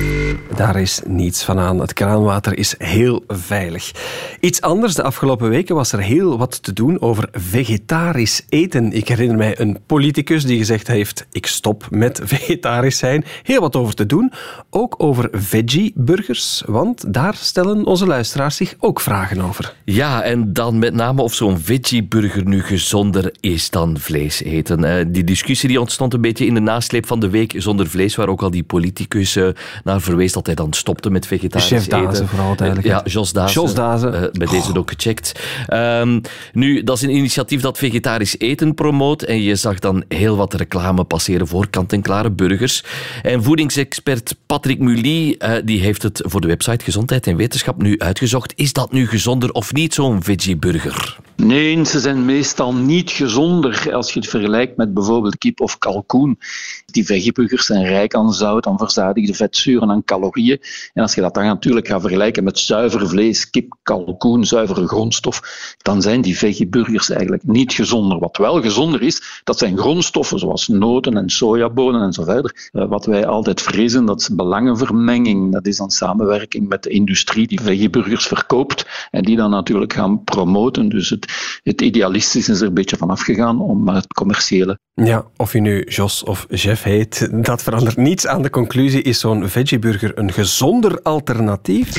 Daar 0.56 0.80
is 0.80 1.00
niets 1.06 1.44
van 1.44 1.58
aan. 1.58 1.80
Het 1.80 1.92
kraanwater 1.92 2.58
is 2.58 2.74
heel 2.78 3.24
veilig. 3.26 3.92
Iets 4.40 4.60
anders, 4.60 4.94
de 4.94 5.02
afgelopen 5.02 5.48
weken 5.48 5.74
was 5.74 5.92
er 5.92 6.00
heel 6.00 6.38
wat 6.38 6.62
te 6.62 6.72
doen 6.72 7.00
over 7.00 7.28
vegetarisch 7.32 8.44
eten. 8.48 8.92
Ik 8.92 9.08
herinner 9.08 9.36
mij 9.36 9.60
een 9.60 9.78
politicus 9.86 10.44
die 10.44 10.58
gezegd 10.58 10.86
heeft: 10.86 11.26
ik 11.32 11.46
stop 11.46 11.86
met 11.90 12.20
vegetarisch 12.34 12.97
zijn. 12.98 13.24
Heel 13.42 13.60
wat 13.60 13.76
over 13.76 13.94
te 13.94 14.06
doen. 14.06 14.32
Ook 14.70 14.94
over 14.98 15.28
veggie-burgers, 15.32 16.62
want 16.66 17.12
daar 17.12 17.34
stellen 17.34 17.84
onze 17.84 18.06
luisteraars 18.06 18.56
zich 18.56 18.74
ook 18.78 19.00
vragen 19.00 19.40
over. 19.40 19.74
Ja, 19.84 20.22
en 20.22 20.52
dan 20.52 20.78
met 20.78 20.94
name 20.94 21.22
of 21.22 21.34
zo'n 21.34 21.58
veggie-burger 21.58 22.46
nu 22.46 22.62
gezonder 22.62 23.34
is 23.40 23.70
dan 23.70 23.96
vlees 23.98 24.42
eten. 24.42 24.84
Eh, 24.84 25.04
die 25.08 25.24
discussie 25.24 25.68
die 25.68 25.80
ontstond 25.80 26.14
een 26.14 26.20
beetje 26.20 26.46
in 26.46 26.54
de 26.54 26.60
nasleep 26.60 27.06
van 27.06 27.20
de 27.20 27.30
week 27.30 27.54
zonder 27.56 27.86
vlees, 27.88 28.16
waar 28.16 28.28
ook 28.28 28.42
al 28.42 28.50
die 28.50 28.62
politicus 28.62 29.36
eh, 29.36 29.48
naar 29.84 30.00
verwees 30.00 30.32
dat 30.32 30.46
hij 30.46 30.54
dan 30.54 30.72
stopte 30.72 31.10
met 31.10 31.26
vegetarisch 31.26 31.68
Chef 31.68 31.86
eten. 31.86 32.02
Dazen, 32.02 32.28
vooral 32.28 32.56
duidelijk. 32.56 32.86
Ja, 32.88 33.02
Jos 33.04 33.32
Dazen. 33.32 33.62
Jos 33.62 33.74
Dazen. 33.74 34.14
Uh, 34.14 34.20
bij 34.32 34.46
deze 34.46 34.76
ook 34.78 34.90
gecheckt. 34.90 35.40
Um, 35.72 36.20
nu, 36.52 36.84
dat 36.84 36.96
is 36.96 37.02
een 37.02 37.16
initiatief 37.16 37.60
dat 37.60 37.78
vegetarisch 37.78 38.38
eten 38.38 38.74
promoot 38.74 39.22
en 39.22 39.42
je 39.42 39.54
zag 39.54 39.78
dan 39.78 40.04
heel 40.08 40.36
wat 40.36 40.54
reclame 40.54 41.04
passeren 41.04 41.46
voor 41.46 41.68
kant-en-klare 41.70 42.30
burgers. 42.30 42.77
En 43.22 43.42
voedingsexpert 43.42 44.34
Patrick 44.46 44.78
Mully 44.78 45.36
uh, 45.38 45.54
die 45.64 45.80
heeft 45.80 46.02
het 46.02 46.22
voor 46.24 46.40
de 46.40 46.46
website 46.46 46.84
Gezondheid 46.84 47.26
en 47.26 47.36
Wetenschap 47.36 47.82
nu 47.82 47.98
uitgezocht. 47.98 48.52
Is 48.56 48.72
dat 48.72 48.92
nu 48.92 49.06
gezonder 49.06 49.50
of 49.52 49.72
niet, 49.72 49.94
zo'n 49.94 50.22
veggie-burger? 50.22 51.18
Nee, 51.42 51.84
ze 51.84 52.00
zijn 52.00 52.24
meestal 52.24 52.74
niet 52.74 53.10
gezonder 53.10 53.94
als 53.94 54.12
je 54.12 54.20
het 54.20 54.28
vergelijkt 54.28 54.76
met 54.76 54.94
bijvoorbeeld 54.94 55.38
kip 55.38 55.60
of 55.60 55.78
kalkoen. 55.78 56.38
Die 56.86 57.04
veggieburgers 57.06 57.66
zijn 57.66 57.84
rijk 57.84 58.14
aan 58.14 58.32
zout, 58.32 58.66
aan 58.66 58.78
verzadigde 58.78 59.34
vetzuren, 59.34 59.90
aan 59.90 60.04
calorieën. 60.04 60.60
En 60.94 61.02
als 61.02 61.14
je 61.14 61.20
dat 61.20 61.34
dan 61.34 61.44
natuurlijk 61.44 61.88
gaat 61.88 62.00
vergelijken 62.00 62.44
met 62.44 62.58
zuiver 62.58 63.08
vlees, 63.08 63.50
kip, 63.50 63.76
kalkoen, 63.82 64.44
zuivere 64.44 64.88
grondstof, 64.88 65.42
dan 65.82 66.02
zijn 66.02 66.20
die 66.20 66.38
veggieburgers 66.38 67.10
eigenlijk 67.10 67.42
niet 67.46 67.72
gezonder. 67.72 68.18
Wat 68.18 68.36
wel 68.36 68.62
gezonder 68.62 69.02
is, 69.02 69.40
dat 69.44 69.58
zijn 69.58 69.78
grondstoffen 69.78 70.38
zoals 70.38 70.68
noten 70.68 71.16
en 71.16 71.30
sojabonen 71.30 72.02
en 72.02 72.12
zo 72.12 72.24
verder. 72.24 72.70
Uh, 72.72 72.88
wat 72.88 73.06
wij 73.06 73.26
altijd 73.26 73.62
vrezen, 73.62 74.04
dat 74.04 74.20
is 74.20 74.28
belangenvermenging. 74.28 75.52
Dat 75.52 75.66
is 75.66 75.76
dan 75.76 75.90
samenwerking 75.90 76.68
met 76.68 76.82
de 76.82 76.90
industrie 76.90 77.46
die 77.46 77.60
veggieburgers 77.60 78.26
verkoopt 78.26 78.86
en 79.10 79.22
die 79.22 79.36
dan 79.36 79.50
natuurlijk 79.50 79.92
gaan 79.92 80.24
promoten. 80.24 80.88
Dus 80.88 81.10
het, 81.10 81.26
het 81.62 81.80
idealistische 81.80 82.52
is 82.52 82.60
er 82.60 82.66
een 82.66 82.74
beetje 82.74 82.96
van 82.96 83.10
afgegaan 83.10 83.60
om 83.60 83.88
het 83.88 84.06
commerciële. 84.06 84.78
Ja, 84.94 85.26
of 85.36 85.52
je 85.52 85.60
nu 85.60 85.84
Jos 85.88 86.22
of 86.22 86.46
Jeff 86.48 86.82
heet, 86.82 87.28
dat 87.44 87.62
verandert 87.62 87.96
niets 87.96 88.26
aan 88.26 88.42
de 88.42 88.50
conclusie. 88.50 89.02
Is 89.02 89.20
zo'n 89.20 89.48
veggieburger 89.48 90.18
een 90.18 90.32
gezonder 90.32 91.02
alternatief? 91.02 91.96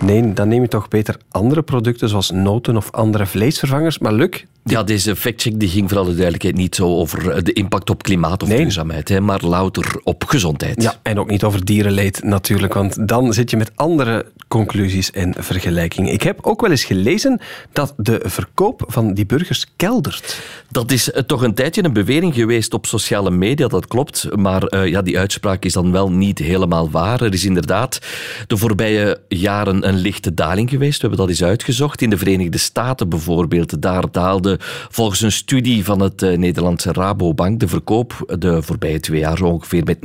Nee, 0.00 0.32
dan 0.32 0.48
neem 0.48 0.62
je 0.62 0.68
toch 0.68 0.88
beter 0.88 1.16
andere 1.30 1.62
producten 1.62 2.08
zoals 2.08 2.30
noten 2.30 2.76
of 2.76 2.92
andere 2.92 3.26
vleesvervangers. 3.26 3.98
Maar 3.98 4.12
Luc, 4.12 4.44
ja, 4.66 4.82
deze 4.82 5.16
factcheck 5.16 5.60
die 5.60 5.68
ging 5.68 5.88
voor 5.88 5.98
alle 5.98 6.14
duidelijkheid 6.14 6.56
niet 6.56 6.74
zo 6.74 6.86
over 6.86 7.44
de 7.44 7.52
impact 7.52 7.90
op 7.90 8.02
klimaat 8.02 8.42
of 8.42 8.48
nee. 8.48 8.58
duurzaamheid, 8.58 9.08
hè, 9.08 9.20
maar 9.20 9.44
louter 9.44 10.00
op 10.02 10.24
gezondheid. 10.24 10.82
Ja, 10.82 10.94
en 11.02 11.18
ook 11.18 11.30
niet 11.30 11.44
over 11.44 11.64
dierenleed 11.64 12.22
natuurlijk, 12.22 12.74
want 12.74 13.08
dan 13.08 13.32
zit 13.32 13.50
je 13.50 13.56
met 13.56 13.70
andere 13.74 14.26
conclusies 14.48 15.10
en 15.10 15.34
vergelijkingen. 15.38 16.12
Ik 16.12 16.22
heb 16.22 16.38
ook 16.42 16.60
wel 16.60 16.70
eens 16.70 16.84
gelezen 16.84 17.40
dat 17.72 17.94
de 17.96 18.20
verkoop 18.24 18.84
van 18.86 19.14
die 19.14 19.26
burgers 19.26 19.66
keldert. 19.76 20.40
Dat 20.70 20.90
is 20.90 21.10
toch 21.26 21.42
een 21.42 21.54
tijdje 21.54 21.84
een 21.84 21.92
bewering 21.92 22.34
geweest 22.34 22.74
op 22.74 22.86
sociale 22.86 23.30
media, 23.30 23.68
dat 23.68 23.86
klopt, 23.86 24.36
maar 24.36 24.74
uh, 24.74 24.86
ja, 24.86 25.02
die 25.02 25.18
uitspraak 25.18 25.64
is 25.64 25.72
dan 25.72 25.92
wel 25.92 26.10
niet 26.10 26.38
helemaal 26.38 26.90
waar. 26.90 27.22
Er 27.22 27.32
is 27.32 27.44
inderdaad 27.44 27.98
de 28.46 28.56
voorbije 28.56 29.20
jaren 29.28 29.88
een 29.88 29.96
lichte 29.96 30.34
daling 30.34 30.70
geweest, 30.70 31.00
we 31.00 31.06
hebben 31.08 31.18
dat 31.18 31.28
eens 31.28 31.44
uitgezocht. 31.44 32.02
In 32.02 32.10
de 32.10 32.18
Verenigde 32.18 32.58
Staten 32.58 33.08
bijvoorbeeld, 33.08 33.82
daar 33.82 34.04
daalde 34.10 34.55
volgens 34.88 35.20
een 35.20 35.32
studie 35.32 35.84
van 35.84 36.00
het 36.00 36.22
uh, 36.22 36.36
Nederlandse 36.36 36.92
Rabobank 36.92 37.60
de 37.60 37.68
verkoop 37.68 38.36
de 38.38 38.62
voorbije 38.62 39.00
twee 39.00 39.20
jaar 39.20 39.42
ongeveer 39.42 39.84
met 39.84 39.98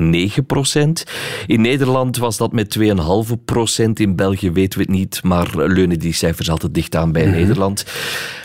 9% 1.06 1.12
In 1.48 1.62
Nederland 1.62 2.18
was 2.18 2.38
dat 2.38 2.52
met 2.52 2.78
2,5% 2.80 2.86
In 3.94 4.16
België 4.16 4.52
weten 4.52 4.80
we 4.80 4.86
het 4.86 4.94
niet, 4.94 5.24
maar 5.24 5.50
leunen 5.56 6.00
die 6.00 6.14
cijfers 6.14 6.50
altijd 6.50 6.74
dicht 6.74 6.96
aan 6.96 7.12
bij 7.12 7.26
mm 7.26 7.32
-hmm. 7.32 7.40
Nederland. 7.40 7.86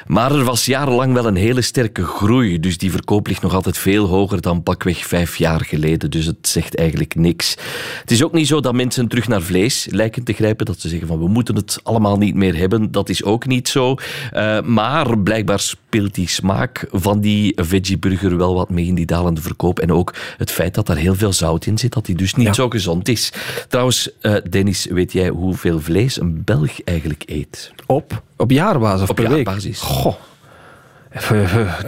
Maar 0.07 0.33
er 0.33 0.45
was 0.45 0.67
jarenlang 0.67 1.13
wel 1.13 1.27
een 1.27 1.37
hele 1.37 1.61
sterke 1.61 2.05
groei, 2.05 2.61
dus 2.61 2.79
die 2.79 2.91
verkoop 2.91 3.27
ligt 3.27 3.43
nog 3.43 3.55
altijd 3.55 3.79
veel 3.79 4.07
hoger 4.07 4.41
dan 4.41 4.63
pakweg 4.63 5.07
vijf 5.07 5.37
jaar 5.37 5.65
geleden. 5.65 6.11
Dus 6.11 6.27
het 6.27 6.49
zegt 6.49 6.77
eigenlijk 6.77 7.15
niks. 7.15 7.57
Het 8.01 8.11
is 8.11 8.25
ook 8.25 8.33
niet 8.33 8.47
zo 8.47 8.61
dat 8.61 8.75
mensen 8.75 9.09
terug 9.09 9.29
naar 9.29 9.43
vlees 9.43 9.87
lijken 9.91 10.25
te 10.25 10.33
grijpen, 10.33 10.67
dat 10.67 10.81
ze 10.81 10.89
zeggen 10.89 11.09
van 11.09 11.19
we 11.19 11.29
moeten 11.29 11.55
het 11.57 11.81
allemaal 11.83 12.17
niet 12.17 12.35
meer 12.35 12.57
hebben. 12.57 12.91
Dat 12.91 13.09
is 13.09 13.25
ook 13.25 13.47
niet 13.47 13.69
zo. 13.69 13.95
Uh, 14.35 14.61
maar 14.61 15.19
blijkbaar 15.19 15.61
speelt 15.97 16.15
die 16.15 16.29
smaak 16.29 16.87
van 16.91 17.21
die 17.21 17.53
veggieburger 17.57 18.37
wel 18.37 18.55
wat 18.55 18.71
mee 18.71 18.87
in 18.87 18.95
die 18.95 19.07
dalende 19.07 19.41
verkoop. 19.41 19.79
En 19.79 19.93
ook 19.93 20.15
het 20.37 20.51
feit 20.51 20.75
dat 20.75 20.89
er 20.89 20.97
heel 20.97 21.15
veel 21.15 21.33
zout 21.33 21.67
in 21.67 21.79
zit, 21.79 21.93
dat 21.93 22.07
die 22.07 22.17
dus 22.17 22.35
niet 22.35 22.47
ja. 22.47 22.53
zo 22.53 22.69
gezond 22.69 23.09
is. 23.09 23.33
Trouwens, 23.69 24.11
uh, 24.21 24.37
Dennis, 24.51 24.85
weet 24.85 25.13
jij 25.13 25.29
hoeveel 25.29 25.81
vlees 25.81 26.21
een 26.21 26.45
Belg 26.45 26.83
eigenlijk 26.85 27.23
eet? 27.27 27.73
Op? 27.87 28.23
Op 28.37 28.51
jaarbasis 28.51 29.03
of 29.03 29.09
Op 29.09 29.17
per 29.17 29.29
week? 29.29 29.47
jaarbasis. 29.47 29.81
Goh. 29.81 30.15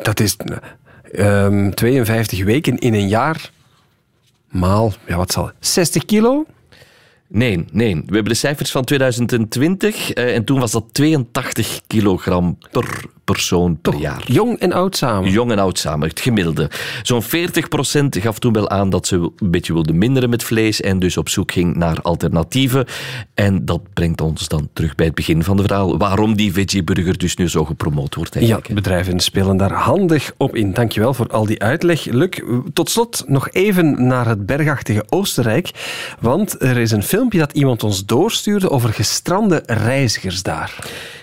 Dat 0.03 0.21
is 0.21 0.37
um, 1.13 1.75
52 1.75 2.45
weken 2.45 2.79
in 2.79 2.95
een 2.95 3.09
jaar. 3.09 3.51
Maal, 4.49 4.93
ja, 5.07 5.17
wat 5.17 5.33
zal 5.33 5.51
60 5.61 6.05
kilo? 6.05 6.47
Nee, 7.29 7.65
nee. 7.73 7.95
We 7.95 8.15
hebben 8.15 8.25
de 8.25 8.35
cijfers 8.35 8.71
van 8.71 8.85
2020 8.85 10.17
uh, 10.17 10.35
en 10.35 10.45
toen 10.45 10.61
was 10.61 10.73
dat 10.73 10.85
82 10.93 11.81
kilogram 11.87 12.59
per 12.71 13.07
persoon 13.33 13.81
per 13.81 13.93
Toch, 13.93 14.01
jaar. 14.01 14.23
Jong 14.27 14.59
en 14.59 14.73
oud 14.73 14.97
samen. 14.97 15.31
Jong 15.31 15.51
en 15.51 15.59
oud 15.59 15.79
samen, 15.79 16.09
het 16.09 16.21
gemiddelde. 16.21 16.71
Zo'n 17.03 17.23
40% 17.23 17.27
gaf 18.09 18.39
toen 18.39 18.53
wel 18.53 18.71
aan 18.71 18.91
dat 18.91 19.07
ze 19.07 19.17
een 19.17 19.51
beetje 19.51 19.73
wilde 19.73 19.93
minderen 19.93 20.31
met 20.31 20.43
vlees 20.43 20.81
en 20.81 20.99
dus 20.99 21.17
op 21.17 21.29
zoek 21.29 21.53
ging 21.53 21.77
naar 21.77 22.01
alternatieven. 22.03 22.87
En 23.35 23.65
dat 23.65 23.81
brengt 23.93 24.21
ons 24.21 24.49
dan 24.49 24.69
terug 24.73 24.95
bij 24.95 25.07
het 25.07 25.15
begin 25.15 25.45
van 25.45 25.57
het 25.57 25.67
verhaal. 25.67 25.99
Waarom 25.99 26.37
die 26.37 26.53
veggieburger 26.53 27.19
dus 27.19 27.37
nu 27.37 27.49
zo 27.49 27.65
gepromoot 27.65 28.15
wordt 28.15 28.37
eigenlijk. 28.37 28.69
Ja, 28.69 28.75
bedrijven 28.75 29.21
spelen 29.21 29.57
daar 29.57 29.73
handig 29.73 30.33
op 30.37 30.57
in. 30.57 30.73
Dankjewel 30.73 31.15
voor 31.15 31.27
al 31.27 31.47
die 31.47 31.63
uitleg. 31.63 32.05
Luc, 32.05 32.41
tot 32.73 32.91
slot 32.91 33.25
nog 33.27 33.51
even 33.51 34.07
naar 34.07 34.27
het 34.27 34.47
bergachtige 34.47 35.05
Oostenrijk. 35.09 35.71
Want 36.21 36.63
er 36.63 36.77
is 36.77 36.91
een 36.91 37.03
filmpje 37.19 37.39
dat 37.39 37.53
iemand 37.53 37.83
ons 37.83 38.07
doorstuurde 38.07 38.71
over 38.71 38.93
gestrande 38.93 39.63
reizigers 39.67 40.43
daar. 40.43 40.77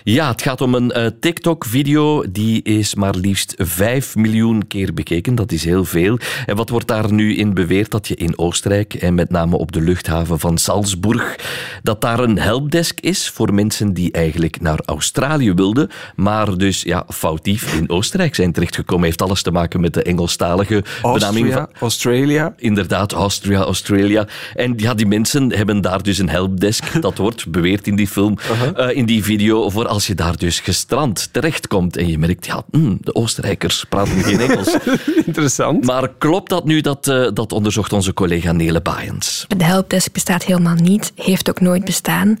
Ja, 0.04 0.30
het 0.30 0.42
gaat 0.42 0.60
om 0.60 0.74
een 0.74 0.92
uh, 0.96 1.06
TikTok-video. 1.20 2.30
Die 2.30 2.62
is 2.62 2.94
maar 2.94 3.14
liefst 3.14 3.54
5 3.56 4.16
miljoen 4.16 4.66
keer 4.66 4.94
bekeken. 4.94 5.34
Dat 5.34 5.52
is 5.52 5.64
heel 5.64 5.84
veel. 5.84 6.18
En 6.46 6.56
wat 6.56 6.68
wordt 6.68 6.86
daar 6.86 7.12
nu 7.12 7.36
in 7.36 7.54
beweerd? 7.54 7.90
Dat 7.90 8.08
je 8.08 8.14
in 8.14 8.38
Oostenrijk, 8.38 8.94
en 8.94 9.14
met 9.14 9.30
name 9.30 9.56
op 9.56 9.72
de 9.72 9.80
luchthaven 9.80 10.38
van 10.38 10.58
Salzburg, 10.58 11.36
dat 11.82 12.00
daar 12.00 12.18
een 12.18 12.38
helpdesk 12.38 13.00
is 13.00 13.28
voor 13.28 13.54
mensen 13.54 13.92
die 13.92 14.12
eigenlijk 14.12 14.60
naar 14.60 14.80
Australië 14.84 15.52
wilden, 15.52 15.90
maar 16.16 16.56
dus 16.56 16.82
ja, 16.82 17.04
foutief 17.08 17.74
in 17.74 17.90
Oostenrijk 17.90 18.34
zijn 18.34 18.52
terechtgekomen. 18.52 19.04
Heeft 19.04 19.22
alles 19.22 19.42
te 19.42 19.50
maken 19.50 19.80
met 19.80 19.94
de 19.94 20.02
Engelstalige 20.02 20.84
benaming 21.02 21.52
van... 21.52 21.68
Australia. 21.80 22.54
Inderdaad, 22.56 23.12
Austria, 23.12 23.60
Australia. 23.60 24.26
En 24.54 24.74
ja, 24.76 24.94
die 24.94 25.06
mensen 25.06 25.52
hebben 25.52 25.80
daar 25.88 26.02
dus 26.02 26.18
een 26.18 26.28
helpdesk. 26.28 26.84
Dat 27.06 27.18
wordt 27.18 27.50
beweerd 27.50 27.86
in 27.86 27.96
die 27.96 28.08
film, 28.08 28.38
uh, 28.76 28.96
in 28.96 29.06
die 29.06 29.24
video, 29.24 29.70
voor 29.70 29.86
als 29.86 30.06
je 30.06 30.14
daar 30.14 30.36
dus 30.36 30.60
gestrand 30.60 31.28
terechtkomt 31.32 31.96
en 31.96 32.06
je 32.08 32.18
merkt, 32.18 32.46
ja, 32.46 32.62
mm, 32.70 32.98
de 33.00 33.14
Oostenrijkers 33.14 33.84
praten 33.88 34.22
geen 34.22 34.40
Engels. 34.40 34.76
Interessant. 35.26 35.84
Maar 35.84 36.10
klopt 36.18 36.50
dat 36.50 36.64
nu? 36.64 36.80
Dat, 36.80 37.06
uh, 37.06 37.28
dat 37.34 37.52
onderzocht 37.52 37.92
onze 37.92 38.14
collega 38.14 38.52
Nele 38.52 38.80
Baaiens. 38.80 39.44
De 39.56 39.64
helpdesk 39.64 40.12
bestaat 40.12 40.44
helemaal 40.44 40.74
niet, 40.74 41.12
heeft 41.14 41.50
ook 41.50 41.60
nooit 41.60 41.84
bestaan. 41.84 42.38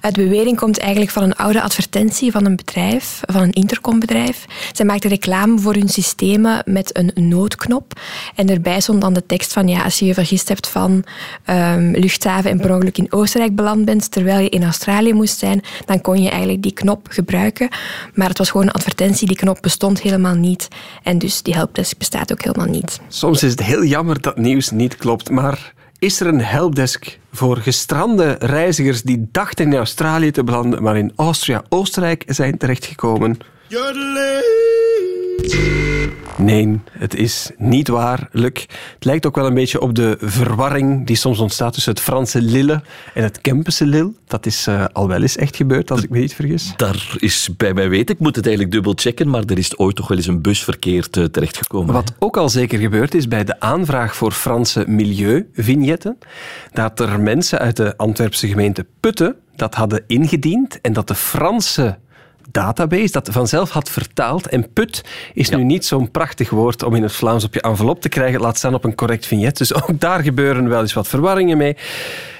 De 0.00 0.12
bewering 0.12 0.56
komt 0.56 0.78
eigenlijk 0.78 1.10
van 1.10 1.22
een 1.22 1.36
oude 1.36 1.62
advertentie 1.62 2.32
van 2.32 2.44
een 2.44 2.56
bedrijf, 2.56 3.20
van 3.22 3.42
een 3.42 3.52
intercombedrijf. 3.52 4.44
Zij 4.72 4.86
maakten 4.86 5.10
reclame 5.10 5.58
voor 5.58 5.74
hun 5.74 5.88
systemen 5.88 6.62
met 6.64 6.98
een 6.98 7.28
noodknop. 7.28 8.00
En 8.34 8.50
erbij 8.50 8.80
stond 8.80 9.00
dan 9.00 9.12
de 9.12 9.26
tekst 9.26 9.52
van, 9.52 9.68
ja, 9.68 9.82
als 9.82 9.98
je 9.98 10.04
je 10.04 10.14
vergist 10.14 10.48
hebt 10.48 10.68
van 10.68 11.04
um, 11.50 11.90
luchthaven 11.96 12.50
en 12.50 12.60
per 12.60 12.70
ongeluk 12.84 13.12
in 13.12 13.18
Oostenrijk 13.18 13.54
beland 13.54 13.84
bent, 13.84 14.10
terwijl 14.10 14.38
je 14.38 14.48
in 14.48 14.62
Australië 14.62 15.12
moest 15.12 15.38
zijn, 15.38 15.62
dan 15.86 16.00
kon 16.00 16.22
je 16.22 16.28
eigenlijk 16.28 16.62
die 16.62 16.72
knop 16.72 17.06
gebruiken. 17.10 17.68
Maar 18.14 18.28
het 18.28 18.38
was 18.38 18.50
gewoon 18.50 18.66
een 18.66 18.72
advertentie, 18.72 19.26
die 19.26 19.36
knop 19.36 19.58
bestond 19.60 20.00
helemaal 20.00 20.34
niet. 20.34 20.68
En 21.02 21.18
dus 21.18 21.42
die 21.42 21.54
helpdesk 21.54 21.98
bestaat 21.98 22.32
ook 22.32 22.42
helemaal 22.42 22.66
niet. 22.66 23.00
Soms 23.08 23.42
is 23.42 23.50
het 23.50 23.62
heel 23.62 23.84
jammer 23.84 24.20
dat 24.20 24.36
nieuws 24.36 24.70
niet 24.70 24.96
klopt, 24.96 25.30
maar 25.30 25.72
is 25.98 26.20
er 26.20 26.26
een 26.26 26.40
helpdesk 26.40 27.18
voor 27.32 27.56
gestrande 27.56 28.36
reizigers 28.38 29.02
die 29.02 29.28
dachten 29.32 29.64
in 29.64 29.76
Australië 29.76 30.30
te 30.30 30.44
belanden, 30.44 30.82
maar 30.82 30.96
in 30.96 31.12
Austria-Oostenrijk 31.16 32.24
zijn 32.26 32.58
terechtgekomen? 32.58 33.38
Nee, 36.36 36.80
het 36.90 37.14
is 37.14 37.50
niet 37.56 37.88
waar, 37.88 38.28
Luc. 38.32 38.66
Het 38.94 39.04
lijkt 39.04 39.26
ook 39.26 39.34
wel 39.34 39.46
een 39.46 39.54
beetje 39.54 39.80
op 39.80 39.94
de 39.94 40.16
verwarring 40.20 41.06
die 41.06 41.16
soms 41.16 41.38
ontstaat 41.38 41.72
tussen 41.72 41.92
het 41.92 42.00
Franse 42.00 42.42
Lille 42.42 42.82
en 43.14 43.22
het 43.22 43.40
Kempense 43.40 43.86
Lille. 43.86 44.12
Dat 44.26 44.46
is 44.46 44.68
uh, 44.68 44.84
al 44.92 45.08
wel 45.08 45.22
eens 45.22 45.36
echt 45.36 45.56
gebeurd, 45.56 45.90
als 45.90 46.02
ik 46.02 46.10
me 46.10 46.18
niet 46.18 46.34
vergis. 46.34 46.72
Daar 46.76 47.16
is 47.18 47.48
bij 47.56 47.74
mij 47.74 47.88
weten, 47.88 48.14
ik 48.14 48.20
moet 48.20 48.36
het 48.36 48.46
eigenlijk 48.46 48.74
dubbel 48.74 48.92
checken, 48.96 49.28
maar 49.28 49.42
er 49.44 49.58
is 49.58 49.78
ooit 49.78 49.96
toch 49.96 50.08
wel 50.08 50.16
eens 50.16 50.26
een 50.26 50.42
bus 50.42 50.64
verkeerd 50.64 51.16
uh, 51.16 51.24
terechtgekomen. 51.24 51.94
Wat 51.94 52.14
ook 52.18 52.36
al 52.36 52.48
zeker 52.48 52.78
gebeurd 52.78 53.14
is 53.14 53.28
bij 53.28 53.44
de 53.44 53.60
aanvraag 53.60 54.16
voor 54.16 54.32
Franse 54.32 54.84
milieuvignetten, 54.86 56.18
dat 56.72 57.00
er 57.00 57.20
mensen 57.20 57.58
uit 57.58 57.76
de 57.76 57.96
Antwerpse 57.96 58.48
gemeente 58.48 58.86
Putten 59.00 59.36
dat 59.56 59.74
hadden 59.74 60.04
ingediend 60.06 60.80
en 60.80 60.92
dat 60.92 61.08
de 61.08 61.14
Franse 61.14 61.98
database 62.50 63.12
dat 63.12 63.28
vanzelf 63.32 63.70
had 63.70 63.90
vertaald. 63.90 64.48
En 64.48 64.72
put 64.72 65.04
is 65.34 65.48
nu 65.48 65.64
niet 65.64 65.84
zo'n 65.84 66.10
prachtig 66.10 66.50
woord 66.50 66.82
om 66.82 66.94
in 66.94 67.02
het 67.02 67.12
Vlaams 67.12 67.44
op 67.44 67.54
je 67.54 67.60
envelop 67.60 68.00
te 68.00 68.08
krijgen, 68.08 68.40
laat 68.40 68.56
staan 68.56 68.74
op 68.74 68.84
een 68.84 68.94
correct 68.94 69.26
vignet. 69.26 69.56
Dus 69.56 69.74
ook 69.82 70.00
daar 70.00 70.22
gebeuren 70.22 70.68
wel 70.68 70.80
eens 70.80 70.92
wat 70.92 71.08
verwarringen 71.08 71.56
mee. 71.56 71.76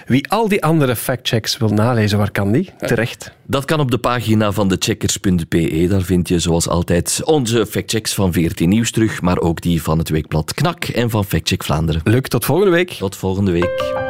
Wie 0.07 0.31
al 0.31 0.49
die 0.49 0.65
andere 0.65 0.97
factchecks 0.97 1.59
wil 1.59 1.69
nalezen, 1.69 2.19
waar 2.19 2.31
kan 2.31 2.53
die? 2.53 2.71
Terecht. 2.79 3.33
Dat 3.47 3.65
kan 3.65 3.81
op 3.81 3.91
de 3.91 3.99
pagina 3.99 4.53
van 4.53 4.69
de 4.69 4.77
checkers.be. 4.79 5.87
Daar 5.89 6.03
vind 6.03 6.29
je 6.29 6.39
zoals 6.39 6.69
altijd 6.69 7.21
onze 7.25 7.67
factchecks 7.67 8.15
van 8.15 8.33
14 8.33 8.69
Nieuws 8.69 8.91
terug, 8.91 9.23
maar 9.23 9.39
ook 9.39 9.61
die 9.61 9.83
van 9.83 9.99
het 9.99 10.09
weekblad 10.09 10.55
Knak 10.55 10.85
en 10.85 11.11
van 11.11 11.25
Factcheck 11.25 11.65
Vlaanderen. 11.65 12.01
Leuk, 12.05 12.29
tot 12.29 12.45
volgende 12.45 12.71
week. 12.71 12.91
Tot 12.91 13.17
volgende 13.17 13.51
week 13.51 14.04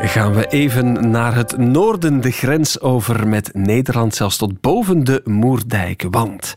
gaan 0.00 0.34
we 0.34 0.46
even 0.46 1.10
naar 1.10 1.34
het 1.34 1.56
noorden 1.56 2.20
de 2.20 2.30
grens 2.30 2.80
over 2.80 3.28
met 3.28 3.50
Nederland, 3.54 4.14
zelfs 4.14 4.36
tot 4.36 4.60
boven 4.60 5.04
de 5.04 5.20
Moerdijk. 5.24 6.06
Want 6.10 6.54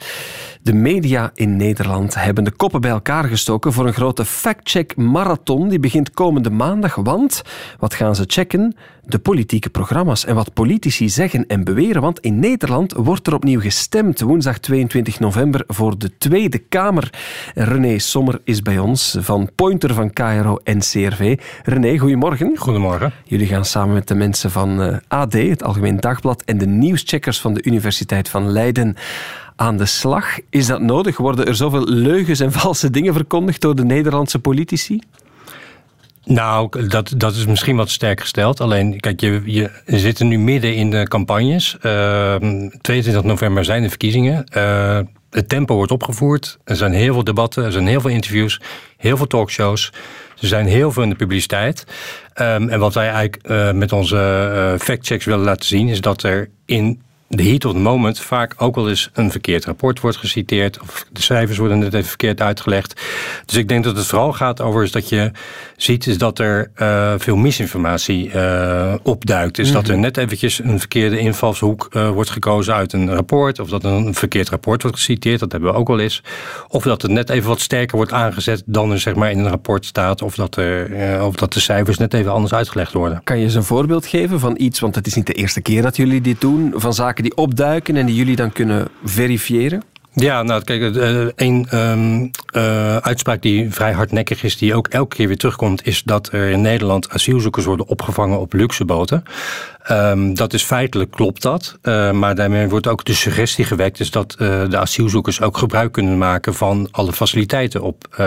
de 0.62 0.74
media 0.74 1.32
in 1.34 1.56
Nederland 1.56 2.16
hebben 2.16 2.44
de 2.44 2.52
koppen 2.52 2.82
bij 2.82 2.92
elkaar 2.92 3.24
gestoken 3.24 3.74
voor 3.74 3.88
een 3.88 3.94
grote 3.94 4.26
fact-check 4.26 4.96
marathon 4.96 5.70
die 5.70 5.80
begint 5.80 6.12
komende 6.12 6.50
maandag. 6.50 6.96
Want 6.96 7.42
wat 7.80 7.94
gaan 7.94 8.16
ze 8.16 8.24
checken? 8.28 8.76
De 9.06 9.20
politieke 9.20 9.70
programma's 9.70 10.26
en 10.26 10.36
wat 10.36 10.54
politici 10.54 11.10
zeggen 11.10 11.48
en 11.48 11.64
beweren. 11.64 12.02
Want 12.02 12.20
in 12.20 12.40
Nederland 12.40 12.94
wordt 12.94 13.28
er 13.28 13.34
opnieuw 13.34 13.60
gestemd 13.60 14.22
woensdag 14.22 14.60
22 14.60 15.20
november 15.20 15.64
voor 15.68 15.98
de 15.98 16.18
Tweede 16.18 16.58
Kamer. 16.58 17.10
René 17.54 18.00
Sommer 18.00 18.42
is 18.44 18.62
bij 18.62 18.80
ons 18.80 19.18
van 19.20 19.50
Pointer 19.56 19.94
van 19.94 20.14
KRO 20.14 20.60
en 20.64 20.80
CRV. 20.80 21.40
René, 21.64 21.98
goedemorgen. 21.98 22.58
Goedemorgen. 22.58 23.12
Jullie 23.24 23.48
gaan 23.48 23.66
samen 23.66 23.94
met 23.94 24.08
de 24.08 24.16
mensen 24.16 24.52
van 24.52 24.82
eh, 24.82 24.98
AD, 25.08 25.34
het 25.34 25.64
Algemeen 25.64 26.00
Dagblad, 26.00 26.42
en 26.42 26.58
de 26.58 26.68
nieuwscheckers 26.68 27.42
van 27.42 27.54
de 27.54 27.64
Universiteit 27.64 28.30
van 28.30 28.52
Leiden 28.52 28.96
aan 29.60 29.78
de 29.78 29.86
slag. 29.86 30.40
Is 30.50 30.68
dat 30.68 30.82
nodig? 30.82 31.18
Worden 31.18 31.46
er 31.46 31.56
zoveel 31.56 31.84
leugens 31.84 32.40
en 32.40 32.52
valse 32.62 32.90
dingen 32.90 33.14
verkondigd 33.14 33.62
door 33.62 33.76
de 33.76 33.86
Nederlandse 33.86 34.40
politici? 34.40 35.00
Nou, 36.24 36.88
dat, 36.88 37.14
dat 37.18 37.36
is 37.36 37.46
misschien 37.46 37.76
wat 37.76 37.90
sterk 37.90 38.22
gesteld. 38.22 38.62
Alleen, 38.62 39.00
kijk, 39.00 39.20
je, 39.22 39.42
je 39.46 39.70
zit 39.86 40.20
nu 40.20 40.38
midden 40.40 40.76
in 40.76 40.90
de 40.90 41.08
campagnes. 41.08 41.78
Uh, 41.82 42.34
ehm, 42.34 42.70
22 42.82 43.24
november 43.24 43.66
zijn 43.66 43.82
de 43.82 43.90
verkiezingen. 43.90 44.44
Uh, 44.58 45.00
het 45.30 45.50
tempo 45.50 45.76
wordt 45.76 45.92
opgevoerd. 45.92 46.58
Er 46.64 46.76
zijn 46.76 46.94
heel 46.94 47.14
veel 47.14 47.24
debatten, 47.24 47.66
er 47.66 47.72
zijn 47.72 47.88
heel 47.88 48.02
veel 48.02 48.10
interviews, 48.10 48.62
heel 48.98 49.18
veel 49.18 49.28
talkshows. 49.28 49.94
Er 50.42 50.48
zijn 50.48 50.66
heel 50.66 50.92
veel 50.92 51.04
in 51.04 51.10
de 51.10 51.16
publiciteit. 51.16 51.86
Um, 52.36 52.70
en 52.70 52.80
wat 52.80 52.94
wij 52.94 53.10
eigenlijk 53.10 53.40
uh, 53.50 53.72
met 53.72 53.92
onze 53.92 54.16
uh, 54.16 54.80
factchecks 54.80 55.26
willen 55.26 55.44
laten 55.44 55.66
zien, 55.66 55.88
is 55.88 56.02
dat 56.02 56.24
er 56.24 56.50
in 56.66 57.02
de 57.30 57.44
heat 57.44 57.66
of 57.66 57.74
the 57.74 57.80
moment 57.80 58.20
vaak 58.20 58.54
ook 58.58 58.76
wel 58.76 58.90
eens 58.90 59.10
een 59.14 59.32
verkeerd 59.32 59.66
rapport 59.66 60.00
wordt 60.00 60.18
geciteerd. 60.18 60.80
Of 60.82 61.06
de 61.12 61.22
cijfers 61.22 61.58
worden 61.58 61.80
net 61.80 61.94
even 61.94 62.08
verkeerd 62.08 62.42
uitgelegd. 62.42 63.02
Dus 63.46 63.56
ik 63.56 63.68
denk 63.68 63.84
dat 63.84 63.98
het 63.98 64.06
vooral 64.06 64.34
gaat 64.34 64.62
over 64.62 64.84
is 64.84 64.92
dat 64.92 65.10
je 65.10 65.32
ziet 65.78 66.08
is 66.08 66.18
dat 66.18 66.40
er 66.40 66.72
uh, 66.78 67.14
veel 67.18 67.36
misinformatie 67.36 68.32
uh, 68.34 68.94
opduikt. 69.04 69.58
Mm 69.58 69.64
-hmm. 69.64 69.74
dat 69.74 69.88
er 69.88 69.94
mhm. 69.94 70.02
net 70.02 70.18
eventjes 70.18 70.60
een 70.64 70.80
verkeerde 70.80 71.20
invalshoek 71.20 71.88
uh, 71.92 72.10
wordt 72.10 72.30
gekozen 72.30 72.74
uit 72.74 72.94
een 72.94 73.14
rapport. 73.14 73.60
Of 73.60 73.70
dat 73.70 73.84
een 73.84 74.16
verkeerd 74.16 74.50
rapport 74.50 74.82
wordt 74.82 74.98
geciteerd. 74.98 75.40
Dat 75.40 75.52
hebben 75.52 75.72
we 75.72 75.78
ook 75.78 75.88
wel 75.88 76.00
eens. 76.00 76.24
Of 76.68 76.84
dat 76.84 77.02
het 77.02 77.12
net 77.12 77.30
even 77.30 77.50
wat 77.50 77.60
sterker 77.60 77.96
wordt 77.96 78.12
aangezet 78.12 78.64
dan 78.66 78.92
er 78.92 79.00
zeg 79.00 79.16
maar 79.16 79.32
in 79.32 79.40
een 79.40 79.50
rapport 79.50 79.86
staat. 79.86 80.22
Of 80.22 80.36
dat, 80.36 80.56
er, 80.56 81.24
of 81.24 81.36
dat 81.36 81.54
de 81.54 81.60
cijfers 81.60 81.98
net 81.98 82.14
even 82.14 82.32
anders 82.32 82.54
uitgelegd 82.54 82.94
worden. 82.94 83.22
Kan 83.24 83.38
je 83.38 83.44
eens 83.44 83.56
een 83.56 83.64
voorbeeld 83.64 84.06
geven 84.06 84.40
van 84.40 84.56
iets, 84.58 84.80
want 84.80 84.96
het 84.96 85.08
is 85.08 85.16
niet 85.16 85.28
de 85.28 85.34
eerste 85.34 85.62
keer 85.62 85.82
dat 85.82 85.96
jullie 85.96 86.22
dit 86.22 86.42
doen, 86.42 86.74
van 86.76 86.94
zaken 86.94 87.19
die 87.24 87.36
opduiken 87.36 87.96
en 87.96 88.06
die 88.06 88.16
jullie 88.16 88.36
dan 88.36 88.52
kunnen 88.52 88.88
verifiëren? 89.04 89.84
Ja, 90.14 90.44
nou 90.44 90.64
kijk, 90.64 90.96
een 91.36 91.68
um, 91.74 92.32
uh, 92.56 92.98
uitspraak 92.98 93.42
die 93.42 93.74
vrij 93.74 93.92
hardnekkig 93.94 94.44
is, 94.44 94.58
die 94.58 94.76
ook 94.76 94.88
elke 94.88 95.16
keer 95.16 95.28
weer 95.28 95.38
terugkomt, 95.38 95.86
is 95.86 96.04
dat 96.04 96.32
er 96.32 96.50
in 96.50 96.62
Nederland 96.62 97.10
asielzoekers 97.10 97.66
worden 97.66 97.88
opgevangen 97.88 98.40
op 98.40 98.54
luxeboten. 98.54 99.24
Um, 99.92 100.34
dat 100.34 100.54
is 100.54 100.64
feitelijk 100.64 101.12
klopt 101.12 101.42
dat, 101.42 101.78
uh, 101.84 102.12
maar 102.12 102.36
daarmee 102.36 102.70
wordt 102.70 102.88
ook 102.88 103.06
de 103.06 103.14
suggestie 103.14 103.66
gewekt, 103.66 103.98
dus 103.98 104.12
dat 104.12 104.36
de 104.38 104.78
asielzoekers 104.78 105.42
ook 105.42 105.58
gebruik 105.58 105.92
kunnen 105.92 106.18
maken 106.18 106.54
van 106.54 106.88
alle 106.92 107.14
faciliteiten 107.14 107.82
op 107.82 108.24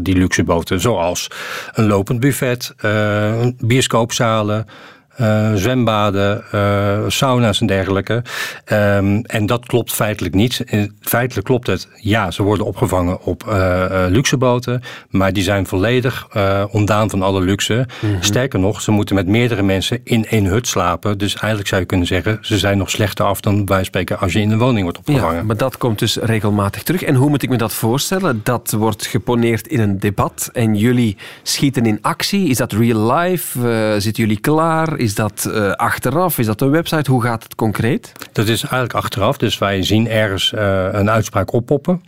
die 0.00 0.16
luxeboten, 0.16 0.80
zoals 0.80 1.28
een 1.72 1.86
lopend 1.86 2.20
buffet, 2.20 2.74
bioscoopzalen. 3.58 4.66
Uh, 5.20 5.54
zwembaden, 5.54 6.44
uh, 6.54 6.98
sauna's 7.06 7.60
en 7.60 7.66
dergelijke. 7.66 8.22
Um, 8.72 9.24
en 9.24 9.46
dat 9.46 9.66
klopt 9.66 9.92
feitelijk 9.92 10.34
niet. 10.34 10.64
Feitelijk 11.00 11.46
klopt 11.46 11.66
het, 11.66 11.88
ja, 11.96 12.30
ze 12.30 12.42
worden 12.42 12.66
opgevangen 12.66 13.22
op 13.22 13.44
uh, 13.48 13.84
luxeboten, 14.08 14.82
maar 15.10 15.32
die 15.32 15.42
zijn 15.42 15.66
volledig 15.66 16.28
ontdaan 16.70 17.10
van 17.10 17.22
alle 17.22 17.40
luxe. 17.40 17.74
Mm 17.74 18.10
-hmm. 18.10 18.22
Sterker 18.22 18.58
nog, 18.58 18.80
ze 18.80 18.90
moeten 18.90 19.14
met 19.14 19.26
meerdere 19.26 19.62
mensen 19.62 20.00
in 20.04 20.26
één 20.26 20.44
hut 20.44 20.68
slapen. 20.68 21.18
Dus 21.18 21.34
eigenlijk 21.34 21.68
zou 21.68 21.80
je 21.80 21.86
kunnen 21.86 22.06
zeggen, 22.06 22.38
ze 22.40 22.58
zijn 22.58 22.78
nog 22.78 22.90
slechter 22.90 23.24
af 23.24 23.40
dan 23.40 23.66
wij 23.66 23.84
spreken 23.84 24.18
als 24.18 24.32
je 24.32 24.40
in 24.40 24.50
een 24.50 24.58
woning 24.58 24.82
wordt 24.82 24.98
opgevangen. 24.98 25.36
Ja, 25.36 25.42
maar 25.42 25.56
dat 25.56 25.76
komt 25.76 25.98
dus 25.98 26.16
regelmatig 26.16 26.82
terug. 26.82 27.02
En 27.02 27.14
hoe 27.14 27.28
moet 27.28 27.42
ik 27.42 27.48
me 27.48 27.56
dat 27.56 27.74
voorstellen? 27.74 28.40
Dat 28.44 28.74
wordt 28.78 29.06
geponeerd 29.06 29.66
in 29.66 29.80
een 29.80 29.98
debat 29.98 30.50
en 30.52 30.74
jullie 30.74 31.16
schieten 31.42 31.86
in 31.86 31.98
actie. 32.02 32.48
Is 32.48 32.56
dat 32.56 32.72
real 32.72 33.12
life? 33.12 34.00
zitten 34.00 34.22
jullie 34.22 34.40
klaar? 34.40 35.00
Is 35.02 35.14
dat 35.14 35.48
uh, 35.48 35.72
achteraf? 35.72 36.38
Is 36.38 36.46
dat 36.46 36.60
een 36.60 36.70
website? 36.70 37.10
Hoe 37.10 37.22
gaat 37.22 37.42
het 37.42 37.54
concreet? 37.54 38.12
Dat 38.32 38.48
is 38.48 38.60
eigenlijk 38.60 38.94
achteraf. 38.94 39.36
Dus 39.36 39.58
wij 39.58 39.82
zien 39.82 40.08
ergens 40.08 40.52
uh, 40.52 40.88
een 40.92 41.10
uitspraak 41.10 41.52
oppoppen. 41.52 42.02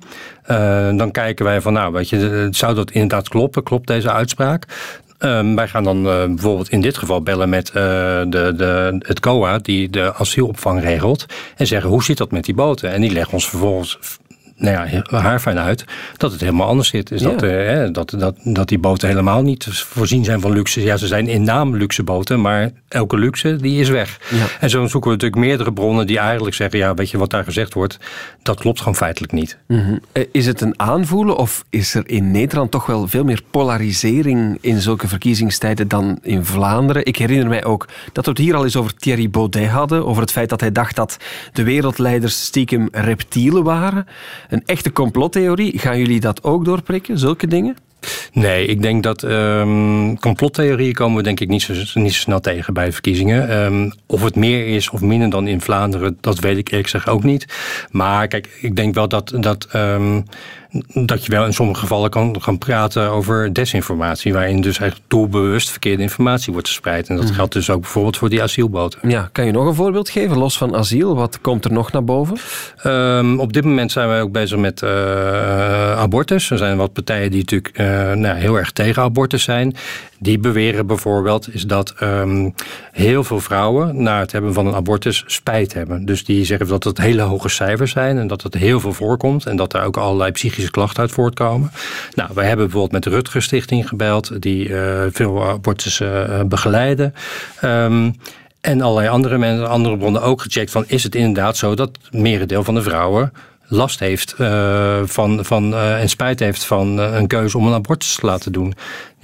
Uh, 0.51 0.97
dan 0.97 1.11
kijken 1.11 1.45
wij 1.45 1.61
van, 1.61 1.73
nou, 1.73 1.93
weet 1.93 2.09
je, 2.09 2.49
zou 2.51 2.75
dat 2.75 2.91
inderdaad 2.91 3.29
kloppen? 3.29 3.63
Klopt 3.63 3.87
deze 3.87 4.13
uitspraak? 4.13 4.67
Um, 5.19 5.57
wij 5.57 5.69
gaan 5.69 5.85
dan 5.85 6.03
bijvoorbeeld 6.03 6.69
in 6.69 6.81
dit 6.81 6.99
geval 6.99 7.23
bellen 7.23 7.49
met 7.49 7.67
de, 7.67 8.53
de, 8.57 8.97
het 8.99 9.21
COA, 9.21 9.59
die 9.59 9.91
de 9.91 10.15
asielopvang 10.15 10.81
regelt. 10.81 11.27
En 11.57 11.67
zeggen, 11.67 11.91
hoe 11.91 12.05
zit 12.05 12.17
dat 12.17 12.31
met 12.31 12.45
die 12.45 12.55
boten? 12.55 12.93
En 12.93 13.01
die 13.01 13.13
leggen 13.13 13.35
ons 13.35 13.49
vervolgens 13.49 13.99
nou 14.57 14.89
ja, 14.91 15.21
haar 15.21 15.41
fijn 15.41 15.59
uit 15.59 15.85
dat 16.17 16.33
het 16.33 16.41
helemaal 16.41 16.67
anders 16.67 16.89
zit. 16.89 17.11
Is 17.11 17.23
dat, 17.23 17.43
uh, 17.43 17.89
dat, 17.93 18.15
dat, 18.19 18.37
dat 18.43 18.69
die 18.69 18.79
boten 18.79 19.09
helemaal 19.09 19.43
niet 19.43 19.69
voorzien 19.71 20.25
zijn 20.25 20.41
van 20.41 20.53
luxe. 20.53 20.83
Ja, 20.83 20.97
ze 20.97 21.07
zijn 21.07 21.29
in 21.29 21.43
naam 21.43 21.77
luxe 21.77 22.03
boten, 22.03 22.41
maar 22.41 22.71
elke 22.89 23.19
luxe 23.19 23.57
die 23.57 23.81
is 23.81 23.89
weg. 23.89 24.19
Ja. 24.31 24.47
En 24.61 24.71
zo 24.71 24.87
zoeken 24.87 25.11
we 25.11 25.17
natuurlijk 25.17 25.47
meerdere 25.47 25.73
bronnen 25.73 26.07
die 26.07 26.19
eigenlijk 26.19 26.55
zeggen: 26.55 26.79
ja, 26.79 26.95
weet 26.95 27.11
je 27.11 27.19
wat 27.19 27.31
daar 27.31 27.45
gezegd 27.45 27.75
wordt, 27.75 27.99
dat 28.43 28.61
klopt 28.61 28.79
gewoon 28.79 28.97
feitelijk 28.97 29.33
niet. 29.33 29.59
Mhm. 29.67 29.97
Is 30.33 30.47
het 30.47 30.61
een 30.61 30.81
aanvoelen 30.81 31.37
of 31.37 31.65
is 31.71 31.95
er 31.95 32.09
in 32.09 32.31
Nederland 32.31 32.71
toch 32.71 32.87
wel 32.87 33.09
veel 33.09 33.25
meer 33.25 33.43
polarisering 33.51 34.59
in 34.61 34.81
zulke 34.81 35.09
verkiezingstijden 35.09 35.89
dan 35.89 36.19
in 36.23 36.45
Vlaanderen? 36.45 37.05
Ik 37.05 37.17
herinner 37.17 37.49
mij 37.49 37.65
ook 37.65 37.89
dat 38.13 38.25
we 38.25 38.31
het 38.31 38.41
hier 38.41 38.55
al 38.55 38.65
eens 38.65 38.77
over 38.77 38.97
Thierry 38.97 39.31
Baudet 39.31 39.69
hadden, 39.69 40.07
over 40.07 40.23
het 40.23 40.33
feit 40.33 40.49
dat 40.49 40.61
hij 40.61 40.73
dacht 40.73 40.97
dat 40.97 41.17
de 41.53 41.63
wereldleiders 41.63 42.45
stiekem 42.45 42.89
reptielen 42.93 43.63
waren. 43.63 44.07
Een 44.49 44.63
echte 44.67 44.93
complottheorie. 44.93 45.79
Gaan 45.79 45.99
jullie 45.99 46.21
dat 46.21 46.43
ook 46.43 46.65
doorprikken, 46.65 47.19
zulke 47.19 47.47
dingen? 47.47 47.77
Nee, 48.33 48.67
ik 48.67 48.83
denk 48.83 49.03
dat 49.03 49.23
um, 49.23 50.19
complottheorieën 50.19 50.93
komen 50.93 51.17
we 51.17 51.23
denk 51.23 51.41
ik 51.41 51.49
niet 51.49 51.63
zo, 51.63 51.73
niet 51.95 52.13
zo 52.13 52.21
snel 52.21 52.41
tegen 52.41 52.75
bij 52.75 52.93
verkiezingen. 52.93 53.65
Um, 53.65 53.93
of 54.07 54.23
het 54.23 54.37
meer 54.37 54.67
is 54.67 54.91
of 54.91 55.01
minder 55.01 55.31
dan 55.31 55.47
in 55.47 55.61
Vlaanderen, 55.61 56.19
dat 56.21 56.39
weet 56.39 56.57
ik 56.57 56.69
eerlijk 56.69 56.89
gezegd 56.91 57.09
ook 57.09 57.23
niet. 57.23 57.47
Maar 57.91 58.29
kijk, 58.29 58.59
ik 58.61 58.77
denk 58.77 58.95
wel 58.95 59.09
dat, 59.09 59.33
dat 59.41 59.69
um, 59.75 60.25
dat 60.95 61.25
je 61.25 61.31
wel 61.31 61.45
in 61.45 61.53
sommige 61.53 61.81
gevallen 61.81 62.11
kan 62.11 62.43
gaan 62.43 62.59
praten 62.59 63.11
over 63.11 63.53
desinformatie, 63.53 64.33
waarin 64.33 64.61
dus 64.61 64.79
echt 64.79 65.01
doelbewust 65.09 65.71
verkeerde 65.71 66.03
informatie 66.03 66.53
wordt 66.53 66.69
verspreid. 66.69 67.09
En 67.09 67.17
dat 67.17 67.25
mhm. 67.25 67.35
geldt 67.35 67.53
dus 67.53 67.71
ook 67.71 67.81
bijvoorbeeld 67.81 68.17
voor 68.17 68.29
die 68.29 68.43
asielboten. 68.43 69.09
Ja, 69.09 69.29
kan 69.33 69.47
je 69.47 69.53
nog 69.53 69.67
een 69.67 69.75
voorbeeld 69.75 70.09
geven, 70.09 70.39
los 70.39 70.59
van 70.59 70.75
asiel? 70.75 71.17
Wat 71.17 71.41
komt 71.41 71.65
er 71.65 71.73
nog 71.73 71.93
naar 71.93 72.05
boven? 72.05 72.37
Um, 72.87 73.41
op 73.41 73.53
dit 73.53 73.65
moment 73.65 73.93
zijn 73.93 74.09
wij 74.09 74.23
ook 74.23 74.33
bezig 74.33 74.59
met 74.59 74.83
uh, 74.83 74.91
abortus. 75.99 76.51
Er 76.51 76.59
zijn 76.59 76.77
wat 76.77 76.93
partijen 76.93 77.31
die 77.31 77.41
natuurlijk 77.41 77.79
uh, 77.79 78.13
nou, 78.13 78.39
heel 78.39 78.57
erg 78.57 78.73
tegen 78.73 79.03
abortus 79.03 79.43
zijn. 79.43 79.77
Die 80.25 80.39
beweren 80.39 80.87
bijvoorbeeld 80.87 81.55
is 81.55 81.63
dat 81.63 81.95
um, 82.03 82.55
heel 82.93 83.25
veel 83.25 83.41
vrouwen 83.41 84.03
na 84.03 84.19
het 84.19 84.33
hebben 84.33 84.53
van 84.53 84.67
een 84.67 84.75
abortus 84.75 85.25
spijt 85.27 85.75
hebben. 85.75 86.05
Dus 86.05 86.25
die 86.25 86.45
zeggen 86.45 86.67
dat 86.67 86.85
het 86.85 86.99
hele 86.99 87.23
hoge 87.23 87.49
cijfers 87.49 87.93
zijn 87.93 88.19
en 88.19 88.27
dat 88.27 88.43
het 88.43 88.55
heel 88.55 88.81
veel 88.81 88.93
voorkomt 88.93 89.47
en 89.47 89.57
dat 89.57 89.73
er 89.73 89.83
ook 89.83 89.97
allerlei 89.97 90.31
psychische 90.31 90.71
klachten 90.71 91.01
uit 91.01 91.13
voortkomen. 91.13 91.71
Nou, 92.15 92.31
wij 92.35 92.47
hebben 92.47 92.65
bijvoorbeeld 92.65 92.93
met 92.93 93.03
de 93.03 93.11
Rutger 93.11 93.43
Stichting 93.43 93.89
gebeld, 93.89 94.43
die 94.43 94.69
uh, 94.69 95.03
veel 95.11 95.45
abortussen 95.45 96.31
uh, 96.31 96.43
begeleiden. 96.43 97.15
Um, 97.65 98.17
en 98.61 98.81
allerlei 98.81 99.09
andere 99.09 99.39
mensen, 99.39 99.69
andere 99.69 99.97
bronnen 99.97 100.23
ook 100.23 100.43
gecheckt 100.43 100.71
van 100.71 100.85
is 100.87 101.03
het 101.03 101.15
inderdaad 101.15 101.57
zo 101.57 101.75
dat 101.75 101.99
het 102.03 102.21
merendeel 102.21 102.65
van 102.65 102.75
de 102.75 102.83
vrouwen 102.83 103.33
last 103.69 104.01
heeft 104.01 104.35
uh, 104.39 105.01
van, 105.05 105.45
van, 105.45 105.75
en 105.75 106.09
spijt 106.09 106.41
heeft 106.41 106.65
van 106.65 106.99
een 106.99 107.27
keuze 107.27 107.59
om 107.59 107.67
een 107.67 107.75
abortus 107.75 108.15
te 108.15 108.27
laten 108.27 108.53
doen. 108.53 108.75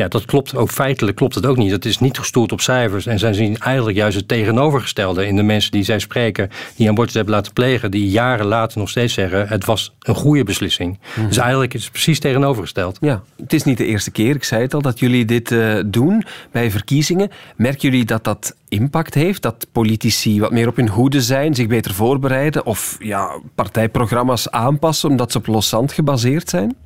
Ja, 0.01 0.09
dat 0.09 0.25
klopt 0.25 0.57
ook 0.57 0.71
feitelijk 0.71 1.17
klopt 1.17 1.35
het 1.35 1.47
ook 1.47 1.57
niet. 1.57 1.71
Dat 1.71 1.85
is 1.85 1.99
niet 1.99 2.19
gestoeld 2.19 2.53
op 2.53 2.61
cijfers. 2.61 3.07
En 3.07 3.19
zij 3.19 3.33
zien 3.33 3.59
eigenlijk 3.59 3.97
juist 3.97 4.17
het 4.17 4.29
tegenovergestelde 4.29 5.27
in 5.27 5.37
de 5.37 5.43
mensen 5.43 5.71
die 5.71 5.83
zij 5.83 5.99
spreken, 5.99 6.51
die 6.77 6.89
abortus 6.89 7.15
hebben 7.15 7.35
laten 7.35 7.53
plegen, 7.53 7.91
die 7.91 8.09
jaren 8.09 8.47
later 8.47 8.79
nog 8.79 8.89
steeds 8.89 9.15
zeggen: 9.15 9.49
het 9.49 9.65
was 9.65 9.95
een 10.01 10.15
goede 10.15 10.45
beslissing. 10.45 10.99
Mhm. 11.15 11.27
Dus 11.27 11.37
eigenlijk 11.37 11.75
is 11.75 11.83
het 11.83 11.93
precies 11.93 12.21
tegenovergesteld. 12.21 12.99
Ja, 13.01 13.23
het 13.37 13.53
is 13.53 13.65
niet 13.65 13.79
de 13.79 13.87
eerste 13.87 14.11
keer, 14.11 14.35
ik 14.35 14.45
zei 14.45 14.63
het 14.63 14.75
al, 14.75 14.83
dat 14.83 14.99
jullie 14.99 15.25
dit 15.25 15.51
uh, 15.51 15.81
doen 15.87 16.25
bij 16.51 16.71
verkiezingen. 16.71 17.31
Merken 17.57 17.91
jullie 17.91 18.05
dat 18.05 18.25
dat 18.25 18.57
impact 18.69 19.15
heeft? 19.15 19.43
Dat 19.43 19.67
politici 19.73 20.41
wat 20.41 20.51
meer 20.51 20.69
op 20.69 20.77
hun 20.77 20.89
hoede 20.89 21.21
zijn, 21.21 21.55
zich 21.55 21.67
beter 21.67 21.95
voorbereiden 21.95 22.67
of 22.67 22.97
ja, 23.01 23.41
partijprogramma's 23.55 24.49
aanpassen 24.49 25.09
omdat 25.09 25.33
ze 25.33 25.39
op 25.39 25.47
loszand 25.47 25.93
gebaseerd 25.93 26.49
zijn? 26.49 26.77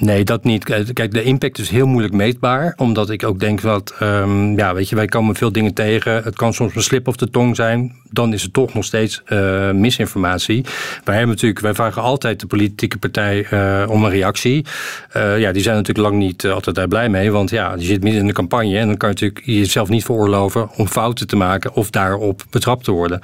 Nee, 0.00 0.24
dat 0.24 0.44
niet. 0.44 0.64
Kijk, 0.92 1.12
de 1.12 1.22
impact 1.22 1.58
is 1.58 1.68
heel 1.68 1.86
moeilijk 1.86 2.14
meetbaar. 2.14 2.74
Omdat 2.76 3.10
ik 3.10 3.24
ook 3.24 3.40
denk 3.40 3.60
dat, 3.60 3.94
um, 4.02 4.56
ja, 4.56 4.74
weet 4.74 4.88
je, 4.88 4.96
wij 4.96 5.06
komen 5.06 5.34
veel 5.34 5.52
dingen 5.52 5.74
tegen. 5.74 6.22
Het 6.22 6.36
kan 6.36 6.54
soms 6.54 6.74
een 6.74 6.82
slip 6.82 7.08
of 7.08 7.16
de 7.16 7.30
tong 7.30 7.56
zijn. 7.56 7.92
Dan 8.10 8.32
is 8.32 8.42
het 8.42 8.52
toch 8.52 8.74
nog 8.74 8.84
steeds 8.84 9.22
uh, 9.28 9.70
misinformatie. 9.70 10.64
Wij 11.04 11.14
hebben 11.14 11.34
natuurlijk, 11.34 11.60
wij 11.60 11.74
vragen 11.74 12.02
altijd 12.02 12.40
de 12.40 12.46
politieke 12.46 12.98
partij 12.98 13.46
uh, 13.52 13.90
om 13.90 14.04
een 14.04 14.10
reactie. 14.10 14.64
Uh, 15.16 15.38
ja, 15.38 15.52
die 15.52 15.62
zijn 15.62 15.76
natuurlijk 15.76 16.08
lang 16.08 16.22
niet 16.22 16.46
altijd 16.46 16.76
daar 16.76 16.88
blij 16.88 17.08
mee. 17.08 17.32
Want 17.32 17.50
ja, 17.50 17.74
je 17.78 17.84
zit 17.84 18.02
midden 18.02 18.20
in 18.20 18.26
de 18.26 18.32
campagne 18.32 18.78
en 18.78 18.86
dan 18.86 18.96
kan 18.96 19.08
je 19.08 19.14
natuurlijk 19.14 19.46
jezelf 19.46 19.88
niet 19.88 20.04
veroorloven 20.04 20.70
om 20.76 20.86
fouten 20.86 21.26
te 21.26 21.36
maken 21.36 21.74
of 21.74 21.90
daarop 21.90 22.42
betrapt 22.50 22.84
te 22.84 22.90
worden. 22.90 23.20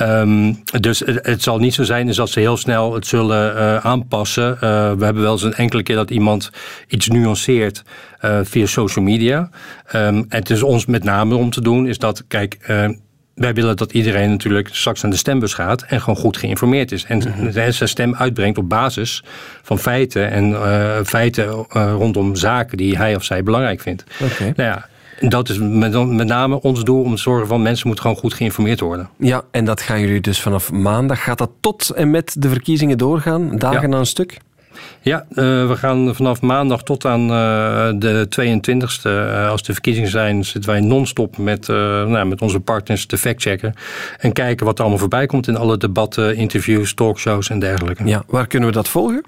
Um, 0.00 0.62
dus 0.80 0.98
het, 0.98 1.26
het, 1.26 1.42
zal 1.42 1.58
niet 1.58 1.74
zo 1.74 1.82
zijn 1.82 2.12
dat 2.12 2.30
ze 2.30 2.40
heel 2.40 2.56
snel 2.56 2.94
het 2.94 3.06
zullen 3.06 3.82
aanpassen. 3.82 4.56
we 4.98 5.04
hebben 5.04 5.22
wel 5.22 5.32
eens 5.32 5.42
een 5.42 5.54
enkele 5.54 5.82
keer 5.82 5.96
dat 5.96 6.10
iemand 6.12 6.50
iets 6.88 7.08
nuanceert 7.08 7.82
uh, 8.24 8.38
via 8.42 8.66
social 8.66 9.04
media. 9.04 9.50
Um, 9.94 10.24
het 10.28 10.50
is 10.50 10.62
ons 10.62 10.86
met 10.86 11.04
name 11.04 11.34
om 11.34 11.50
te 11.50 11.60
doen, 11.60 11.86
is 11.86 11.98
dat, 11.98 12.24
kijk, 12.28 12.56
uh, 12.70 12.88
wij 13.34 13.54
willen 13.54 13.76
dat 13.76 13.92
iedereen 13.92 14.30
natuurlijk 14.30 14.68
straks 14.72 15.04
aan 15.04 15.10
de 15.10 15.16
stembus 15.16 15.54
gaat 15.54 15.82
en 15.82 16.00
gewoon 16.00 16.16
goed 16.16 16.36
geïnformeerd 16.36 16.92
is. 16.92 17.04
En 17.04 17.16
mm 17.18 17.50
zijn 17.52 17.88
stem 17.88 18.14
uitbrengt 18.14 18.58
op 18.58 18.68
basis 18.68 19.24
van 19.62 19.78
feiten 19.78 20.30
en 20.30 20.50
uh, 20.50 20.98
feiten 21.04 21.48
rondom 21.72 22.36
zaken 22.36 22.76
die 22.76 22.96
hij 22.96 23.14
of 23.14 23.24
zij 23.24 23.42
belangrijk 23.42 23.80
vindt. 23.80 24.04
Okay. 24.20 24.52
Nou 24.56 24.70
ja, 24.70 24.88
dat 25.28 25.48
is 25.48 25.58
met, 25.58 26.06
met, 26.06 26.26
name 26.26 26.60
ons 26.60 26.84
doel 26.84 27.02
om 27.02 27.14
te 27.14 27.20
zorgen 27.20 27.46
van 27.46 27.62
mensen 27.62 27.86
moeten 27.86 28.04
gewoon 28.04 28.20
goed 28.20 28.34
geïnformeerd 28.34 28.80
worden. 28.80 29.08
Ja, 29.18 29.42
en 29.50 29.64
dat 29.64 29.80
gaan 29.80 30.00
jullie 30.00 30.20
dus 30.20 30.40
vanaf 30.40 30.72
maandag. 30.72 31.22
Gaat 31.22 31.38
dat 31.38 31.50
tot 31.60 31.90
en 31.90 32.10
met 32.10 32.34
de 32.38 32.48
verkiezingen 32.48 32.98
doorgaan? 32.98 33.56
Dagen 33.56 33.80
ja. 33.80 33.94
aan 33.94 34.00
een 34.00 34.06
stuk? 34.06 34.38
Ja, 35.04 35.24
uh, 35.28 35.34
we 35.68 35.76
gaan 35.76 36.14
vanaf 36.14 36.40
maandag 36.40 36.82
tot 36.82 37.04
aan 37.04 37.22
uh, 37.22 37.90
de 37.94 38.26
22e, 38.40 39.06
uh, 39.06 39.50
als 39.50 39.62
de 39.62 39.72
verkiezingen 39.72 40.10
zijn, 40.10 40.44
zitten 40.44 40.70
wij 40.70 40.80
non-stop 40.80 41.38
met, 41.38 41.68
nou, 41.68 42.24
met 42.24 42.42
onze 42.42 42.60
partners 42.60 43.06
te 43.06 43.18
factchecken. 43.18 43.74
En 44.18 44.32
kijken 44.32 44.66
wat 44.66 44.74
er 44.74 44.80
allemaal 44.80 45.00
voorbij 45.00 45.26
komt 45.26 45.48
in 45.48 45.56
alle 45.56 45.76
debatten, 45.76 46.36
interviews, 46.36 46.94
talkshows 46.94 47.50
en 47.50 47.58
dergelijke. 47.58 48.04
Ja, 48.04 48.22
waar 48.26 48.46
kunnen 48.46 48.68
we 48.68 48.74
dat 48.74 48.88
volgen? 48.88 49.24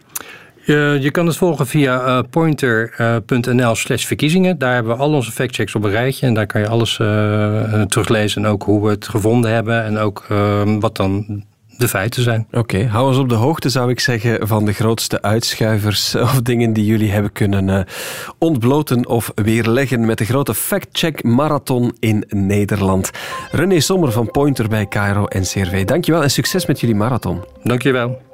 je 1.01 1.09
kan 1.13 1.27
het 1.27 1.37
volgen 1.37 1.67
via 1.67 2.23
pointer.nl 2.23 3.75
slash 3.75 4.05
verkiezingen. 4.05 4.59
Daar 4.59 4.75
hebben 4.75 4.97
we 4.97 5.03
al 5.03 5.13
onze 5.13 5.33
factchecks 5.33 5.75
op 5.75 5.85
een 5.85 5.91
rijtje. 5.91 6.27
En 6.27 6.35
daar 6.35 6.47
kan 6.47 6.61
je 6.61 6.69
alles 6.69 6.95
teruglezen. 7.89 8.45
En 8.45 8.51
ook 8.51 8.63
hoe 8.63 8.85
we 8.85 8.91
het 8.91 9.09
gevonden 9.09 9.51
hebben. 9.51 9.85
En 9.85 9.99
ook 9.99 10.25
ehm, 10.29 10.81
wat 10.81 10.97
dan 10.97 11.45
de 11.79 11.89
feiten 11.89 12.23
zijn. 12.23 12.47
Oké, 12.47 12.59
okay, 12.59 12.85
hou 12.87 13.09
ons 13.09 13.17
op 13.17 13.29
de 13.29 13.35
hoogte, 13.35 13.69
zou 13.69 13.91
ik 13.91 14.01
zeggen, 14.01 14.49
van 14.49 14.65
de 14.65 14.73
grootste 14.73 15.23
uitschuivers 15.23 16.15
of 16.27 16.43
dingen 16.43 16.73
die 16.73 16.85
jullie 16.85 17.11
hebben 17.11 17.33
kunnen 17.33 17.69
uh, 17.69 17.81
ontbloten 18.39 19.07
of 19.09 19.33
weerleggen 19.35 20.07
met 20.07 20.19
de 20.19 20.25
grote 20.25 20.55
factcheck 20.55 21.23
marathon 21.23 21.97
in 21.99 22.25
Nederland. 22.29 23.11
René 23.51 23.81
Sommer 23.81 24.13
van 24.13 24.31
Pointer 24.31 24.69
bij 24.69 24.89
Cairo 24.89 25.27
en 25.27 25.43
CRV. 25.43 25.85
Dankjewel 25.85 26.23
en 26.23 26.31
succes 26.31 26.67
met 26.67 26.81
jullie 26.81 26.97
marathon. 26.97 27.45
Dankjewel. 27.63 28.34